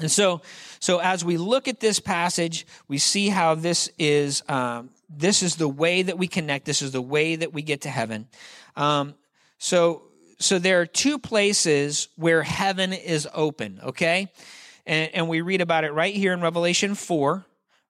[0.00, 0.42] And so,
[0.80, 5.54] so as we look at this passage, we see how this is um, this is
[5.54, 6.64] the way that we connect.
[6.64, 8.26] This is the way that we get to heaven.
[8.74, 9.14] Um,
[9.58, 10.02] so,
[10.40, 13.80] so there are two places where heaven is open.
[13.84, 14.32] Okay,
[14.84, 17.46] and, and we read about it right here in Revelation four,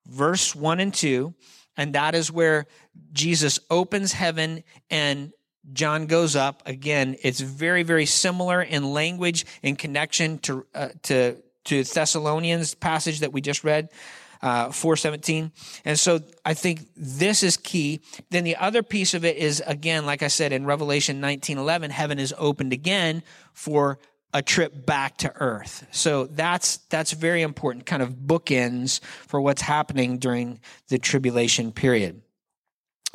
[0.07, 1.33] verse one and two,
[1.75, 2.67] and that is where
[3.13, 5.33] Jesus opens heaven and
[5.73, 7.17] John goes up again.
[7.23, 13.33] It's very, very similar in language in connection to uh, to to Thessalonians passage that
[13.33, 13.89] we just read
[14.43, 15.53] uh, 417.
[15.85, 18.01] And so I think this is key.
[18.31, 21.91] Then the other piece of it is, again, like I said, in Revelation 19 11,
[21.91, 23.23] heaven is opened again
[23.55, 23.99] for
[24.35, 25.87] a trip back to earth.
[25.93, 32.21] So that's that's very important kind of bookends for what's happening during the tribulation period.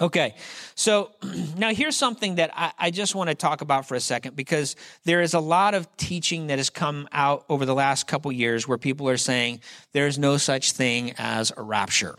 [0.01, 0.35] Okay,
[0.75, 1.11] so
[1.57, 4.77] now here's something that I, I, just want to talk about for a second because
[5.03, 8.65] there is a lot of teaching that has come out over the last couple years
[8.65, 9.59] where people are saying
[9.91, 12.15] there's no such thing as a rapture,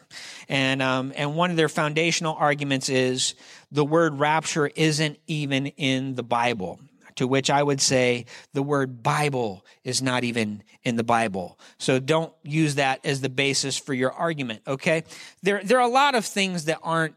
[0.47, 3.35] and um, and one of their foundational arguments is
[3.73, 6.81] the word rapture isn't even in the Bible.
[7.17, 11.59] To which I would say the word Bible is not even in the Bible.
[11.77, 15.05] So don't use that as the basis for your argument, okay?
[15.43, 17.15] There, there are a lot of things that aren't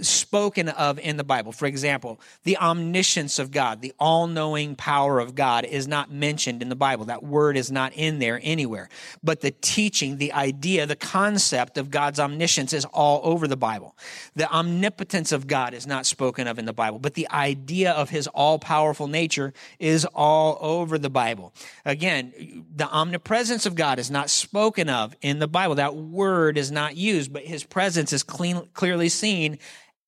[0.00, 1.52] spoken of in the Bible.
[1.52, 6.62] For example, the omniscience of God, the all knowing power of God is not mentioned
[6.62, 7.06] in the Bible.
[7.06, 8.88] That word is not in there anywhere.
[9.22, 13.96] But the teaching, the idea, the concept of God's omniscience is all over the Bible.
[14.34, 18.10] The omnipotence of God is not spoken of in the Bible, but the idea of
[18.10, 21.52] his all powerful nature is all over the Bible.
[21.84, 25.76] Again, the omnipresence of God is not spoken of in the Bible.
[25.76, 29.58] That word is not used, but his presence is clean, clearly seen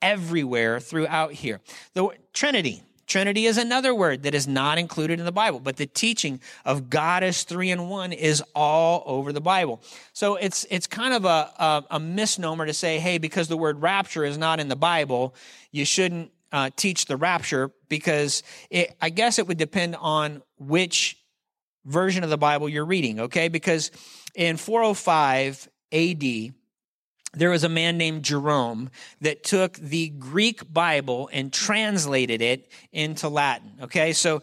[0.02, 1.60] everywhere throughout here.
[1.94, 2.82] The Trinity.
[3.06, 6.90] Trinity is another word that is not included in the Bible, but the teaching of
[6.90, 9.80] God as three in one is all over the Bible.
[10.12, 13.80] So it's it's kind of a, a, a misnomer to say, hey, because the word
[13.80, 15.36] rapture is not in the Bible,
[15.70, 21.16] you shouldn't uh, teach the rapture because it, I guess it would depend on which
[21.84, 23.48] version of the Bible you're reading, okay?
[23.48, 23.90] Because
[24.34, 26.54] in 405 AD,
[27.36, 33.28] there was a man named Jerome that took the Greek Bible and translated it into
[33.28, 33.72] Latin.
[33.82, 34.42] Okay, so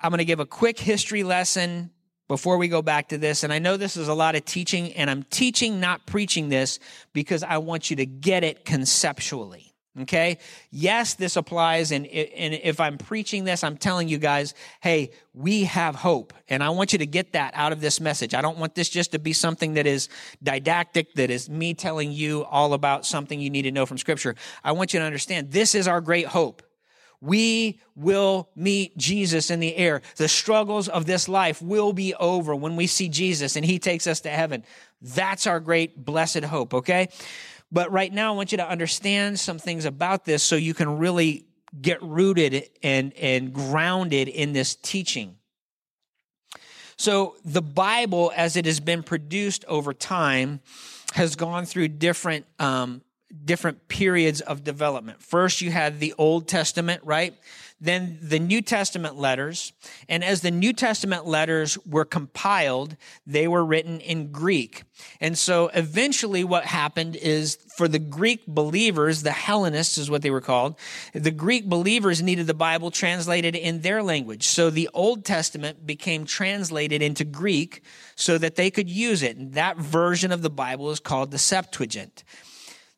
[0.00, 1.90] I'm going to give a quick history lesson
[2.26, 3.44] before we go back to this.
[3.44, 6.78] And I know this is a lot of teaching, and I'm teaching, not preaching this,
[7.12, 9.69] because I want you to get it conceptually.
[10.02, 10.38] Okay.
[10.70, 11.92] Yes, this applies.
[11.92, 16.32] And, and if I'm preaching this, I'm telling you guys, hey, we have hope.
[16.48, 18.34] And I want you to get that out of this message.
[18.34, 20.08] I don't want this just to be something that is
[20.42, 24.34] didactic, that is me telling you all about something you need to know from scripture.
[24.64, 26.62] I want you to understand this is our great hope.
[27.20, 30.00] We will meet Jesus in the air.
[30.16, 34.06] The struggles of this life will be over when we see Jesus and he takes
[34.06, 34.64] us to heaven.
[35.02, 36.72] That's our great blessed hope.
[36.72, 37.08] Okay.
[37.72, 40.98] But right now, I want you to understand some things about this so you can
[40.98, 41.46] really
[41.80, 45.36] get rooted and, and grounded in this teaching.
[46.96, 50.60] So, the Bible, as it has been produced over time,
[51.14, 53.02] has gone through different um,
[53.44, 55.22] different periods of development.
[55.22, 57.34] First, you had the Old Testament, right?
[57.80, 59.72] Then the New Testament letters.
[60.08, 64.84] And as the New Testament letters were compiled, they were written in Greek.
[65.20, 70.30] And so eventually what happened is for the Greek believers, the Hellenists is what they
[70.30, 70.78] were called,
[71.14, 74.46] the Greek believers needed the Bible translated in their language.
[74.46, 77.82] So the Old Testament became translated into Greek
[78.14, 79.38] so that they could use it.
[79.38, 82.24] And that version of the Bible is called the Septuagint.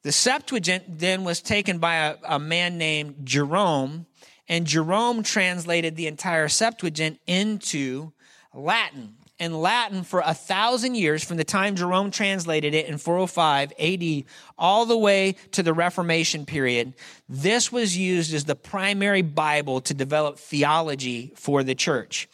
[0.03, 4.07] The Septuagint then was taken by a, a man named Jerome
[4.53, 8.13] and Jerome translated the entire Septuagint into
[8.53, 9.15] Latin.
[9.41, 14.25] And Latin for a thousand years, from the time Jerome translated it in 405 AD
[14.59, 16.93] all the way to the Reformation period,
[17.31, 22.29] this was used as the primary Bible to develop theology for the church.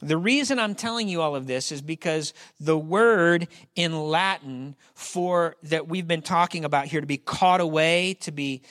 [0.00, 3.46] The reason I'm telling you all of this is because the word
[3.76, 8.62] in Latin for that we've been talking about here to be caught away, to be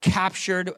[0.00, 0.72] captured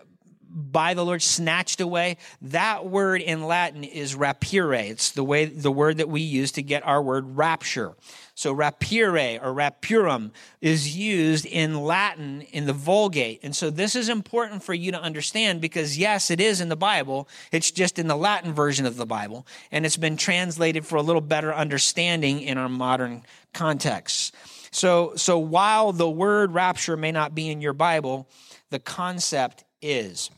[0.53, 2.19] by the Lord, snatched away.
[2.43, 4.91] That word in Latin is rapire.
[4.91, 7.95] It's the way, the word that we use to get our word rapture.
[8.35, 13.41] So rapire or rapurum is used in Latin in the Vulgate.
[13.43, 16.77] And so this is important for you to understand because yes, it is in the
[16.77, 17.29] Bible.
[17.51, 19.47] It's just in the Latin version of the Bible.
[19.71, 23.23] And it's been translated for a little better understanding in our modern
[23.55, 24.35] context.
[24.71, 28.29] So, so while the word rapture may not be in your Bible,
[28.71, 30.31] the concept is.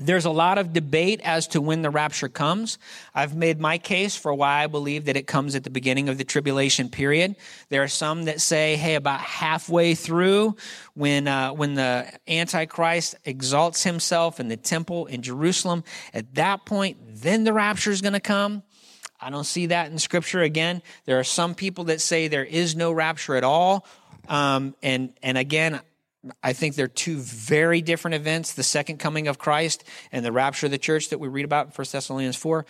[0.00, 2.78] There's a lot of debate as to when the rapture comes.
[3.14, 6.18] I've made my case for why I believe that it comes at the beginning of
[6.18, 7.34] the tribulation period.
[7.68, 10.54] There are some that say, hey, about halfway through,
[10.94, 15.82] when, uh, when the Antichrist exalts himself in the temple in Jerusalem,
[16.14, 18.62] at that point, then the rapture is going to come.
[19.20, 20.80] I don't see that in scripture again.
[21.06, 23.84] There are some people that say there is no rapture at all.
[24.28, 25.80] Um, and, and again,
[26.42, 30.66] I think they're two very different events the second coming of Christ and the rapture
[30.66, 32.66] of the church that we read about in 1 Thessalonians 4.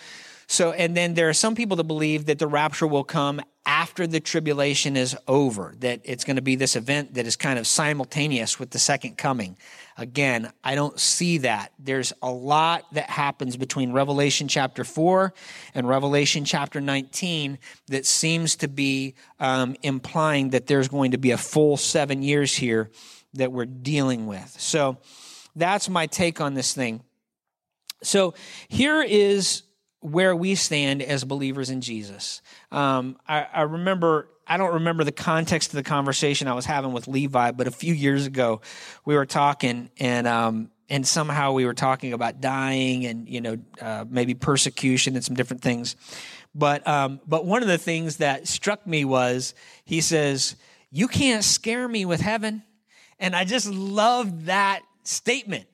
[0.50, 4.06] So, and then there are some people that believe that the rapture will come after
[4.06, 7.66] the tribulation is over, that it's going to be this event that is kind of
[7.66, 9.58] simultaneous with the second coming.
[9.98, 11.72] Again, I don't see that.
[11.78, 15.34] There's a lot that happens between Revelation chapter 4
[15.74, 21.32] and Revelation chapter 19 that seems to be um, implying that there's going to be
[21.32, 22.90] a full seven years here
[23.34, 24.56] that we're dealing with.
[24.58, 24.98] So
[25.54, 27.02] that's my take on this thing.
[28.02, 28.34] So
[28.68, 29.62] here is
[30.00, 32.40] where we stand as believers in Jesus.
[32.70, 36.92] Um, I, I, remember, I don't remember the context of the conversation I was having
[36.92, 38.60] with Levi, but a few years ago
[39.04, 43.58] we were talking and, um, and somehow we were talking about dying and, you know,
[43.80, 45.96] uh, maybe persecution and some different things.
[46.54, 49.54] But, um, but one of the things that struck me was
[49.84, 50.56] he says,
[50.90, 52.62] you can't scare me with heaven.
[53.18, 55.66] And I just love that statement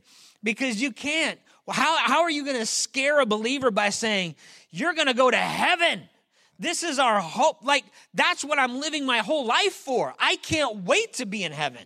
[0.42, 1.38] because you can't.
[1.68, 4.34] How, how are you going to scare a believer by saying,
[4.70, 6.02] you're going to go to heaven?
[6.58, 7.64] This is our hope.
[7.64, 10.14] Like, that's what I'm living my whole life for.
[10.18, 11.84] I can't wait to be in heaven.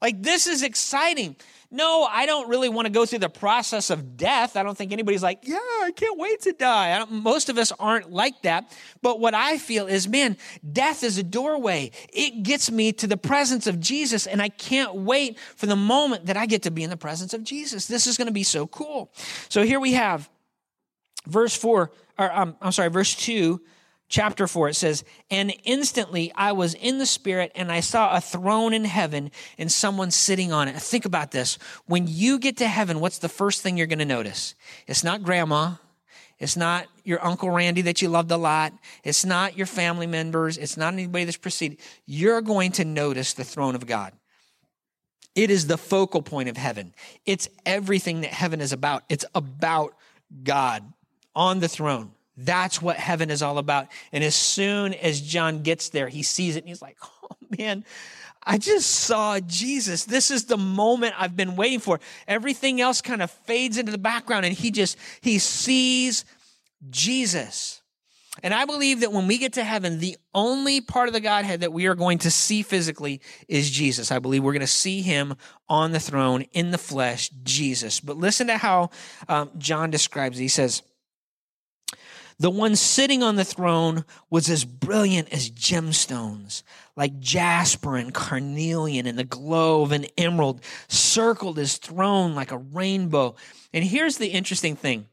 [0.00, 1.36] Like, this is exciting.
[1.70, 4.56] No, I don't really want to go through the process of death.
[4.56, 7.04] I don't think anybody's like, yeah, I can't wait to die.
[7.10, 8.74] most of us aren't like that.
[9.02, 10.38] But what I feel is, man,
[10.72, 11.90] death is a doorway.
[12.10, 16.26] It gets me to the presence of Jesus, and I can't wait for the moment
[16.26, 17.86] that I get to be in the presence of Jesus.
[17.86, 19.12] This is going to be so cool.
[19.50, 20.30] So here we have
[21.26, 23.60] verse 4, or um, I'm sorry, verse 2
[24.08, 28.20] chapter 4, it says, And instantly I was in the Spirit, and I saw a
[28.20, 30.76] throne in heaven and someone sitting on it.
[30.76, 31.58] Think about this.
[31.86, 34.54] When you get to heaven, what's the first thing you're going to notice?
[34.86, 35.74] It's not grandma.
[36.38, 38.72] It's not your Uncle Randy that you loved a lot.
[39.02, 40.56] It's not your family members.
[40.56, 41.78] It's not anybody that's preceded.
[42.06, 44.12] You're going to notice the throne of God.
[45.34, 46.94] It is the focal point of heaven.
[47.26, 49.04] It's everything that heaven is about.
[49.08, 49.94] It's about
[50.42, 50.84] God
[51.34, 52.12] on the throne.
[52.40, 53.88] That's what heaven is all about.
[54.12, 57.84] And as soon as John gets there, he sees it and he's like, oh man,
[58.44, 60.04] I just saw Jesus.
[60.04, 61.98] This is the moment I've been waiting for.
[62.28, 66.24] Everything else kind of fades into the background and he just, he sees
[66.88, 67.82] Jesus.
[68.42, 71.62] And I believe that when we get to heaven, the only part of the Godhead
[71.62, 74.12] that we are going to see physically is Jesus.
[74.12, 75.34] I believe we're going to see him
[75.68, 77.98] on the throne in the flesh, Jesus.
[77.98, 78.90] But listen to how
[79.28, 80.42] um, John describes it.
[80.42, 80.82] He says,
[82.38, 86.62] the one sitting on the throne was as brilliant as gemstones,
[86.96, 92.58] like jasper and carnelian, and the glow of an emerald circled his throne like a
[92.58, 93.34] rainbow.
[93.72, 95.06] And here's the interesting thing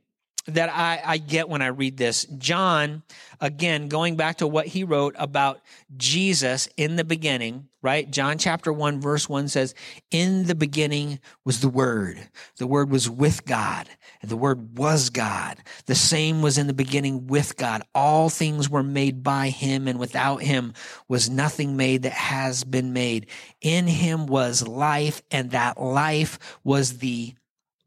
[0.48, 2.26] that I, I get when I read this.
[2.38, 3.02] John,
[3.42, 5.60] again, going back to what he wrote about
[5.98, 8.10] Jesus in the beginning, right?
[8.10, 9.74] John chapter 1, verse 1 says,
[10.12, 12.30] In the beginning was the Word.
[12.58, 13.90] The Word was with God,
[14.22, 15.58] and the Word was God.
[15.88, 17.82] The same was in the beginning with God.
[17.96, 20.74] All things were made by Him, and without Him
[21.08, 23.26] was nothing made that has been made.
[23.62, 27.34] In Him was life, and that life was the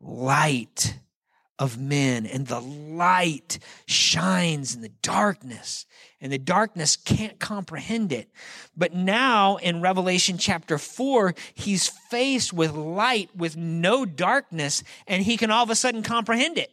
[0.00, 0.98] light
[1.58, 5.86] of men, and the light shines in the darkness,
[6.20, 8.30] and the darkness can't comprehend it.
[8.76, 15.36] But now in Revelation chapter 4, he's faced with light with no darkness, and he
[15.36, 16.70] can all of a sudden comprehend it.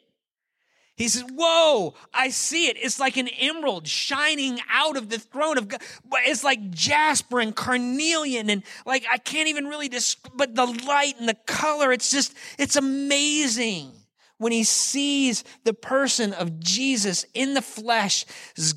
[0.97, 2.77] He says, Whoa, I see it.
[2.79, 5.81] It's like an emerald shining out of the throne of God.
[6.25, 11.15] It's like jasper and carnelian, and like I can't even really describe, but the light
[11.19, 13.91] and the color, it's just, it's amazing
[14.37, 18.25] when he sees the person of Jesus in the flesh,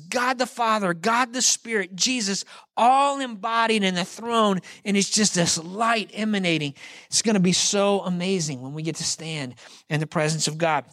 [0.09, 2.45] God the Father, God the Spirit, Jesus,
[2.77, 6.73] all embodied in the throne, and it's just this light emanating.
[7.07, 9.55] It's going to be so amazing when we get to stand
[9.89, 10.85] in the presence of God.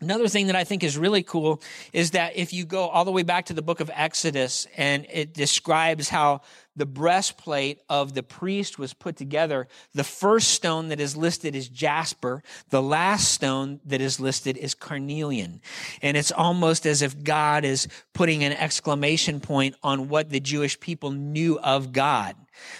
[0.00, 1.60] Another thing that I think is really cool
[1.92, 5.06] is that if you go all the way back to the book of Exodus and
[5.12, 6.40] it describes how
[6.74, 11.68] the breastplate of the priest was put together, the first stone that is listed is
[11.68, 12.42] jasper.
[12.70, 15.60] The last stone that is listed is carnelian.
[16.00, 20.80] And it's almost as if God is putting an exclamation point on what the Jewish
[20.80, 22.36] people knew of God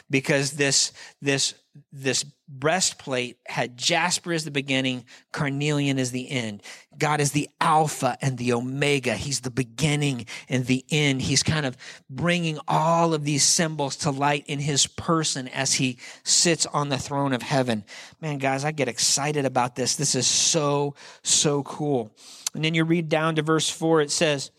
[0.08, 1.54] because this, this
[1.92, 6.62] this breastplate had jasper as the beginning, carnelian as the end.
[6.98, 9.14] God is the Alpha and the Omega.
[9.14, 11.22] He's the beginning and the end.
[11.22, 11.76] He's kind of
[12.08, 16.98] bringing all of these symbols to light in his person as he sits on the
[16.98, 17.84] throne of heaven.
[18.20, 19.96] Man, guys, I get excited about this.
[19.96, 22.12] This is so, so cool.
[22.52, 24.50] And then you read down to verse four, it says,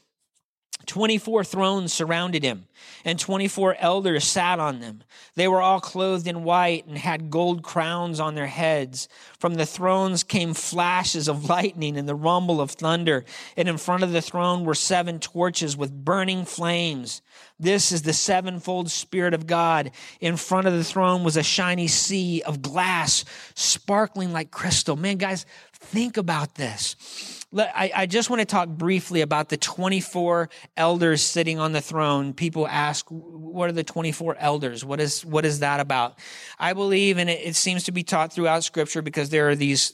[0.86, 2.66] 24 thrones surrounded him,
[3.06, 5.04] and 24 elders sat on them.
[5.36, 9.08] They were all clothed in white and had gold crowns on their heads.
[9.40, 13.26] From the thrones came flashes of lightning and the rumble of thunder.
[13.56, 17.22] And in front of the throne were seven torches with burning flames.
[17.60, 19.92] This is the sevenfold Spirit of God.
[20.20, 23.24] In front of the throne was a shiny sea of glass,
[23.56, 24.96] sparkling like crystal.
[24.96, 30.50] Man, guys, think about this I, I just want to talk briefly about the 24
[30.78, 32.34] elders sitting on the throne.
[32.34, 34.86] People ask, what are the 24 elders?
[34.86, 36.18] What is, what is that about?
[36.58, 39.94] I believe, and it, it seems to be taught throughout scripture because there are these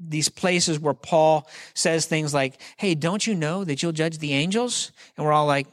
[0.00, 4.32] these places where Paul says things like, Hey, don't you know that you'll judge the
[4.32, 4.92] angels?
[5.16, 5.66] And we're all like,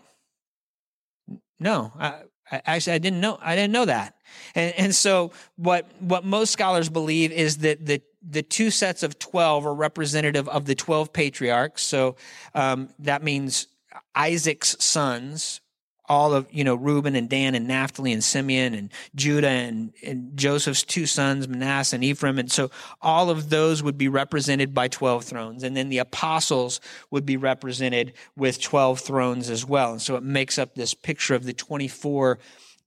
[1.59, 4.15] No, I, I, actually, I didn't know, I didn't know that.
[4.53, 9.19] And, and so what, what most scholars believe is that the, the two sets of
[9.19, 11.84] 12 are representative of the 12 patriarchs.
[11.84, 12.15] So
[12.53, 13.67] um, that means
[14.15, 15.61] Isaac's sons,
[16.07, 20.38] all of, you know, Reuben and Dan and Naphtali and Simeon and Judah and, and
[20.38, 22.39] Joseph's two sons, Manasseh and Ephraim.
[22.39, 22.69] And so
[23.01, 25.63] all of those would be represented by 12 thrones.
[25.63, 26.80] And then the apostles
[27.11, 29.91] would be represented with 12 thrones as well.
[29.93, 32.39] And so it makes up this picture of the 24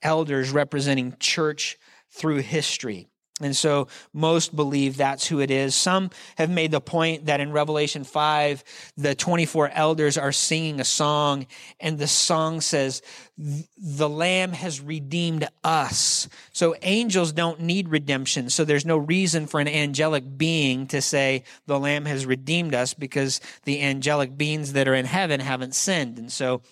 [0.03, 1.77] elders representing church
[2.11, 3.09] through history.
[3.41, 5.75] And so most believe that's who it is.
[5.75, 8.65] Some have made the point that in Revelation 5,
[8.97, 11.47] the 24 elders are singing a song,
[11.79, 13.03] and the song says,
[13.37, 16.29] The Lamb has redeemed us.
[16.53, 18.51] So angels don't need redemption.
[18.51, 22.95] So there's no reason for an angelic being to say, The Lamb has redeemed us,
[22.95, 26.19] because the angelic beings that are in heaven haven't sinned.
[26.19, 26.63] And so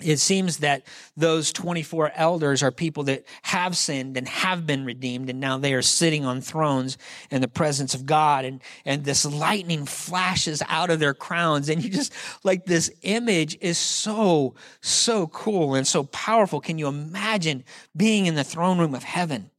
[0.00, 0.82] it seems that
[1.16, 5.72] those 24 elders are people that have sinned and have been redeemed and now they
[5.72, 6.98] are sitting on thrones
[7.30, 11.82] in the presence of God and and this lightning flashes out of their crowns and
[11.82, 16.60] you just like this image is so so cool and so powerful.
[16.60, 17.64] Can you imagine
[17.96, 19.50] being in the throne room of heaven?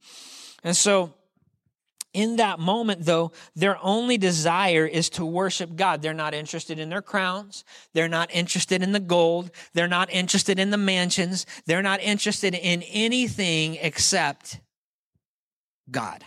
[0.62, 1.14] And so
[2.16, 6.00] in that moment, though, their only desire is to worship God.
[6.00, 7.62] They're not interested in their crowns.
[7.92, 9.50] They're not interested in the gold.
[9.74, 11.44] They're not interested in the mansions.
[11.66, 14.60] They're not interested in anything except
[15.90, 16.24] God.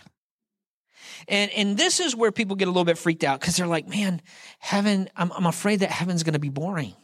[1.26, 3.88] And, and this is where people get a little bit freaked out because they're like,
[3.88, 4.22] man,
[4.60, 6.94] heaven, I'm, I'm afraid that heaven's going to be boring.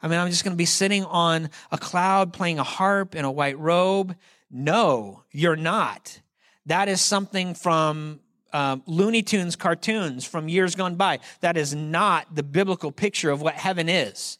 [0.00, 3.26] I mean, I'm just going to be sitting on a cloud playing a harp in
[3.26, 4.16] a white robe.
[4.50, 6.22] No, you're not.
[6.66, 8.20] That is something from
[8.52, 11.20] um, Looney Tunes cartoons from years gone by.
[11.40, 14.38] That is not the biblical picture of what heaven is.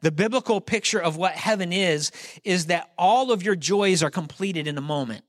[0.00, 2.10] The biblical picture of what heaven is,
[2.42, 5.24] is that all of your joys are completed in a moment.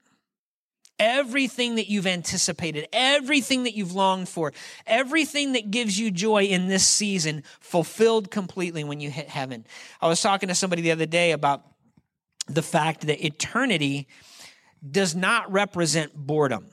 [1.00, 4.52] Everything that you've anticipated, everything that you've longed for,
[4.88, 9.66] everything that gives you joy in this season fulfilled completely when you hit heaven.
[10.02, 11.64] I was talking to somebody the other day about
[12.48, 14.08] the fact that eternity
[14.90, 16.68] does not represent boredom.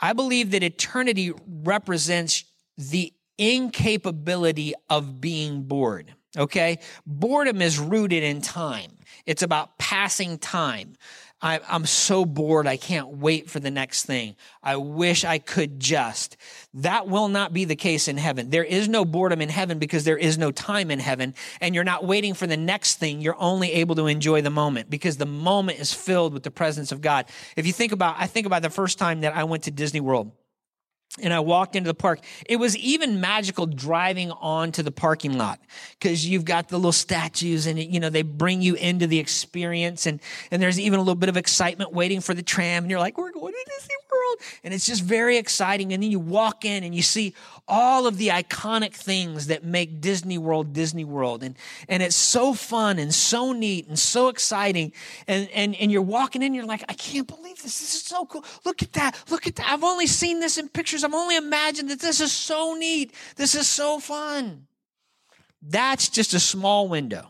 [0.00, 2.44] I believe that eternity represents
[2.76, 6.14] the incapability of being bored.
[6.36, 6.78] Okay.
[7.06, 8.92] Boredom is rooted in time.
[9.26, 10.96] It's about passing time.
[11.40, 12.66] I, am so bored.
[12.66, 14.34] I can't wait for the next thing.
[14.62, 16.36] I wish I could just.
[16.74, 18.50] That will not be the case in heaven.
[18.50, 21.34] There is no boredom in heaven because there is no time in heaven.
[21.60, 23.20] And you're not waiting for the next thing.
[23.20, 26.90] You're only able to enjoy the moment because the moment is filled with the presence
[26.90, 27.26] of God.
[27.56, 30.00] If you think about, I think about the first time that I went to Disney
[30.00, 30.32] World
[31.20, 32.20] and I walked into the park.
[32.46, 35.58] It was even magical driving onto the parking lot
[35.98, 40.06] because you've got the little statues and, you know, they bring you into the experience.
[40.06, 42.84] And, and there's even a little bit of excitement waiting for the tram.
[42.84, 44.38] And you're like, we're going to Disney World.
[44.64, 45.92] And it's just very exciting.
[45.92, 47.34] And then you walk in and you see
[47.68, 51.42] all of the iconic things that make Disney World Disney World.
[51.42, 51.56] And,
[51.88, 54.92] and it's so fun and so neat and so exciting.
[55.26, 57.78] And, and, and you're walking in, you're like, I can't believe this.
[57.78, 58.44] This is so cool.
[58.64, 59.22] Look at that.
[59.30, 59.70] Look at that.
[59.70, 61.04] I've only seen this in pictures.
[61.04, 63.14] I've only imagined that this is so neat.
[63.36, 64.66] This is so fun.
[65.60, 67.28] That's just a small window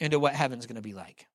[0.00, 1.26] into what heaven's going to be like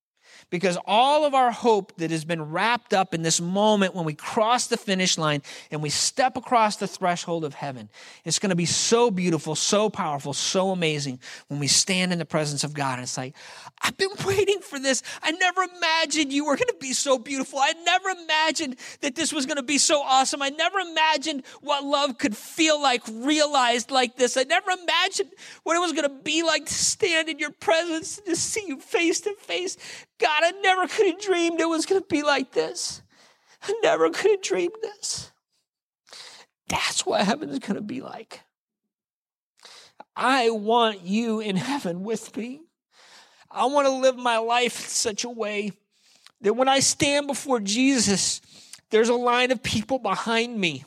[0.50, 4.14] because all of our hope that has been wrapped up in this moment when we
[4.14, 5.42] cross the finish line
[5.72, 7.90] and we step across the threshold of heaven,
[8.24, 12.26] it's going to be so beautiful, so powerful, so amazing when we stand in the
[12.26, 12.94] presence of God.
[12.94, 13.36] And it's like,
[13.82, 15.04] I've been waiting for this.
[15.22, 17.60] I never imagined you were going to be so beautiful.
[17.60, 20.42] I never imagined that this was going to be so awesome.
[20.42, 24.38] I never imagined what love could feel like realized like this.
[24.38, 25.32] I never imagined
[25.64, 28.64] what it was going to be like to stand in your presence, and to see
[28.68, 29.78] you face to face.
[30.20, 33.02] God, I never could have dreamed it was going to be like this.
[33.64, 35.32] I never could have dreamed this.
[36.68, 38.42] That's what heaven is going to be like.
[40.16, 42.62] I want you in heaven with me.
[43.50, 45.72] I want to live my life in such a way
[46.42, 48.42] that when I stand before Jesus,
[48.90, 50.84] there's a line of people behind me.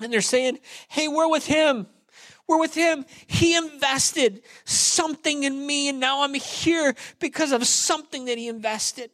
[0.00, 1.86] And they're saying, Hey, we're with him.
[2.46, 3.06] We're with him.
[3.26, 9.10] He invested something in me, and now I'm here because of something that he invested.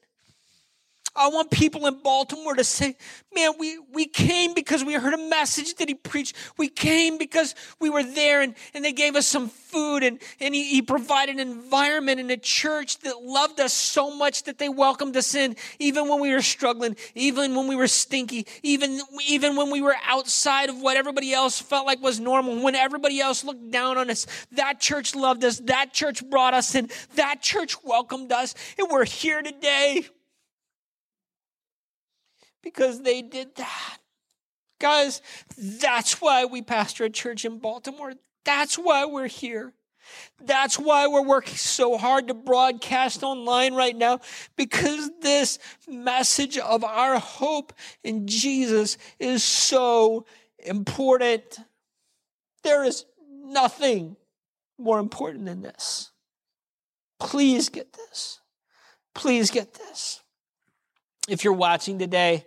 [1.17, 2.97] I want people in Baltimore to say,
[3.35, 6.37] man, we, we came because we heard a message that he preached.
[6.57, 10.55] We came because we were there and, and they gave us some food and, and
[10.55, 14.69] he, he provided an environment in a church that loved us so much that they
[14.69, 19.57] welcomed us in, even when we were struggling, even when we were stinky, even, even
[19.57, 23.45] when we were outside of what everybody else felt like was normal, when everybody else
[23.45, 24.27] looked down on us.
[24.53, 25.59] That church loved us.
[25.61, 26.89] That church brought us in.
[27.17, 28.55] That church welcomed us.
[28.79, 30.07] And we're here today
[32.63, 33.99] because they did that.
[34.81, 35.21] Guys,
[35.59, 38.15] that's why we pastor a church in Baltimore.
[38.45, 39.75] That's why we're here.
[40.43, 44.21] That's why we're working so hard to broadcast online right now
[44.57, 50.25] because this message of our hope in Jesus is so
[50.59, 51.61] important.
[52.63, 54.17] There is nothing
[54.79, 56.11] more important than this.
[57.19, 58.41] Please get this.
[59.15, 60.23] Please get this
[61.31, 62.45] if you're watching today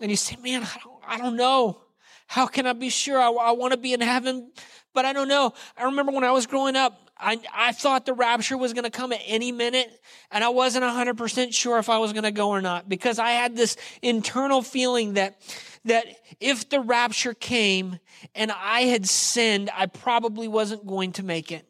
[0.00, 1.82] and you say, man, I don't, I don't know.
[2.26, 3.18] How can I be sure?
[3.18, 4.52] I, I want to be in heaven,
[4.94, 5.52] but I don't know.
[5.76, 8.90] I remember when I was growing up, I, I thought the rapture was going to
[8.90, 9.90] come at any minute,
[10.30, 13.30] and I wasn't 100% sure if I was going to go or not because I
[13.30, 15.40] had this internal feeling that,
[15.84, 16.06] that
[16.38, 17.98] if the rapture came
[18.34, 21.66] and I had sinned, I probably wasn't going to make it.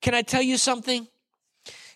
[0.00, 1.06] Can I tell you something?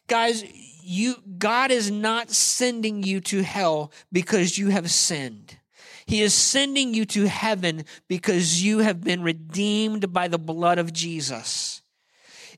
[0.07, 0.45] Guys,
[0.83, 5.59] you, God is not sending you to hell because you have sinned.
[6.07, 10.93] He is sending you to heaven because you have been redeemed by the blood of
[10.93, 11.83] Jesus.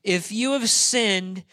[0.03, 1.43] If you have sinned,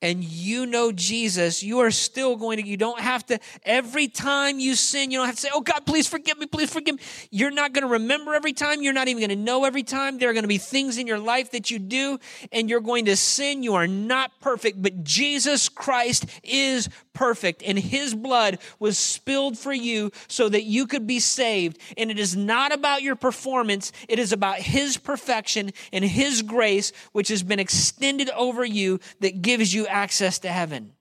[0.00, 4.60] and you know Jesus, you are still going to, you don't have to, every time
[4.60, 7.02] you sin, you don't have to say, Oh God, please forgive me, please forgive me.
[7.30, 8.82] You're not going to remember every time.
[8.82, 10.18] You're not even going to know every time.
[10.18, 12.18] There are going to be things in your life that you do
[12.52, 13.62] and you're going to sin.
[13.62, 16.88] You are not perfect, but Jesus Christ is
[17.18, 21.76] perfect and his blood was spilled for you so that you could be saved.
[21.96, 23.90] And it is not about your performance.
[24.08, 29.42] It is about his perfection and his grace, which has been extended over you that
[29.42, 30.92] gives you access to heaven.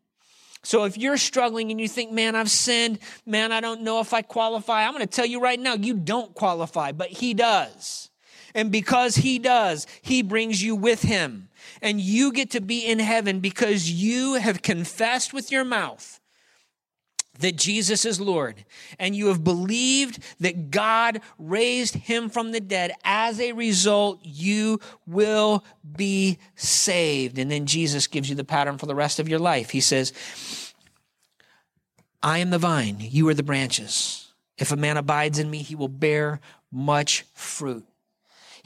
[0.64, 2.98] So if you're struggling and you think, man, I've sinned,
[3.28, 5.94] man, I don't know if I qualify, I'm going to tell you right now, you
[5.94, 8.10] don't qualify, but he does.
[8.56, 11.50] And because he does, he brings you with him.
[11.82, 16.20] And you get to be in heaven because you have confessed with your mouth
[17.40, 18.66] that Jesus is Lord,
[18.98, 24.80] and you have believed that God raised him from the dead, as a result, you
[25.06, 25.64] will
[25.96, 27.38] be saved.
[27.38, 29.70] And then Jesus gives you the pattern for the rest of your life.
[29.70, 30.14] He says,
[32.24, 34.34] I am the vine, you are the branches.
[34.58, 36.40] If a man abides in me, he will bear
[36.72, 37.86] much fruit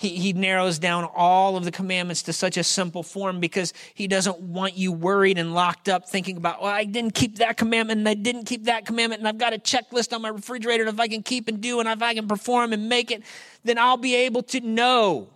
[0.01, 4.07] he, he narrows down all of the commandments to such a simple form because he
[4.07, 7.99] doesn't want you worried and locked up thinking about, well, I didn't keep that commandment
[7.99, 10.91] and I didn't keep that commandment and I've got a checklist on my refrigerator and
[10.91, 13.21] if I can keep and do and if I can perform and make it,
[13.63, 15.29] then I'll be able to know.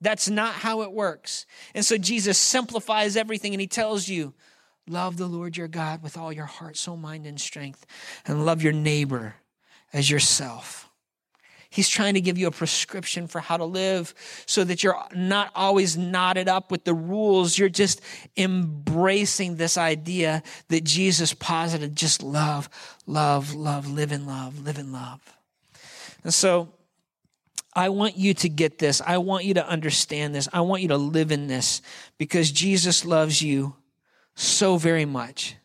[0.00, 1.44] That's not how it works.
[1.74, 4.32] And so Jesus simplifies everything and he tells you,
[4.88, 7.84] love the Lord your God with all your heart, soul, mind, and strength,
[8.24, 9.34] and love your neighbor
[9.92, 10.88] as yourself.
[11.74, 14.14] He's trying to give you a prescription for how to live
[14.46, 17.58] so that you're not always knotted up with the rules.
[17.58, 18.00] You're just
[18.36, 22.68] embracing this idea that Jesus posited just love,
[23.08, 25.20] love, love, live in love, live in love.
[26.22, 26.68] And so
[27.72, 29.00] I want you to get this.
[29.04, 30.48] I want you to understand this.
[30.52, 31.82] I want you to live in this
[32.18, 33.74] because Jesus loves you
[34.36, 35.56] so very much.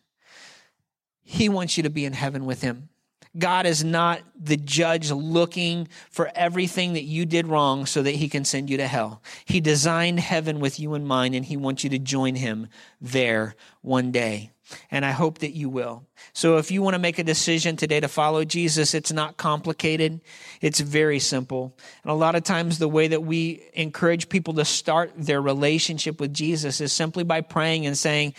[1.22, 2.89] He wants you to be in heaven with him.
[3.38, 8.28] God is not the judge looking for everything that you did wrong so that he
[8.28, 9.22] can send you to hell.
[9.44, 12.68] He designed heaven with you in mind and he wants you to join him
[13.00, 14.50] there one day.
[14.90, 16.06] And I hope that you will.
[16.32, 20.20] So if you want to make a decision today to follow Jesus, it's not complicated.
[20.60, 21.76] It's very simple.
[22.02, 26.20] And a lot of times the way that we encourage people to start their relationship
[26.20, 28.34] with Jesus is simply by praying and saying,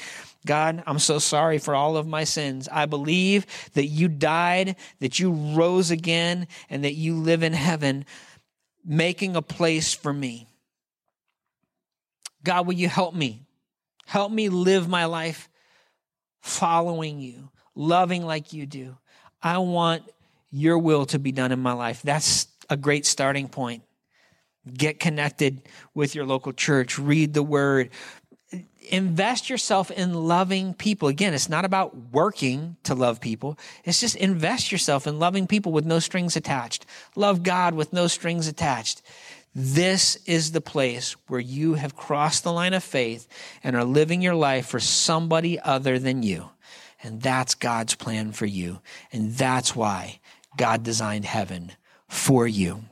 [0.46, 2.68] God, I'm so sorry for all of my sins.
[2.72, 8.06] I believe that you died, that you rose again, and that you live in heaven,
[8.84, 10.48] making a place for me.
[12.44, 13.46] God, will you help me?
[14.08, 15.48] Help me live my life
[16.42, 18.98] following you, loving like you do.
[19.44, 20.04] I want
[20.50, 22.02] your will to be done in my life.
[22.02, 23.84] That's a great starting point.
[24.72, 25.62] Get connected
[25.94, 27.90] with your local church, read the word,
[28.90, 31.08] invest yourself in loving people.
[31.08, 33.58] Again, it's not about working to love people.
[33.84, 36.86] It's just invest yourself in loving people with no strings attached.
[37.16, 39.02] Love God with no strings attached.
[39.54, 43.28] This is the place where you have crossed the line of faith
[43.64, 46.50] and are living your life for somebody other than you.
[47.04, 48.80] And that's God's plan for you.
[49.12, 50.20] And that's why
[50.58, 51.74] God designed heaven
[52.08, 52.84] for you.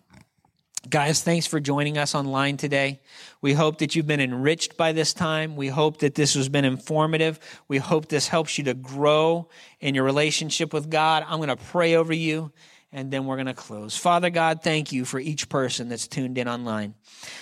[0.87, 3.01] Guys, thanks for joining us online today.
[3.41, 5.57] We hope that you've been enriched by this time.
[5.57, 7.37] We hope that this has been informative.
[7.67, 9.49] We hope this helps you to grow
[9.81, 11.25] in your relationship with God.
[11.27, 12.53] I'm going to pray over you
[12.93, 13.97] and then we're going to close.
[13.97, 16.95] Father God, thank you for each person that's tuned in online.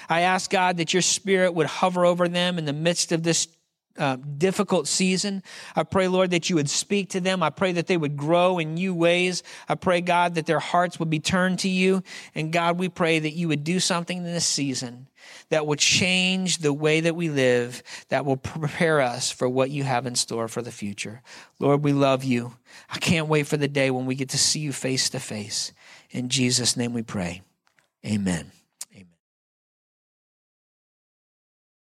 [0.09, 3.47] I ask God that your spirit would hover over them in the midst of this
[3.97, 5.43] uh, difficult season.
[5.75, 7.43] I pray, Lord, that you would speak to them.
[7.43, 9.43] I pray that they would grow in new ways.
[9.67, 12.03] I pray, God, that their hearts would be turned to you.
[12.35, 15.07] And God, we pray that you would do something in this season
[15.49, 19.83] that will change the way that we live, that will prepare us for what you
[19.83, 21.21] have in store for the future.
[21.59, 22.53] Lord, we love you.
[22.89, 25.71] I can't wait for the day when we get to see you face to face.
[26.11, 27.41] In Jesus' name we pray.
[28.05, 28.51] Amen.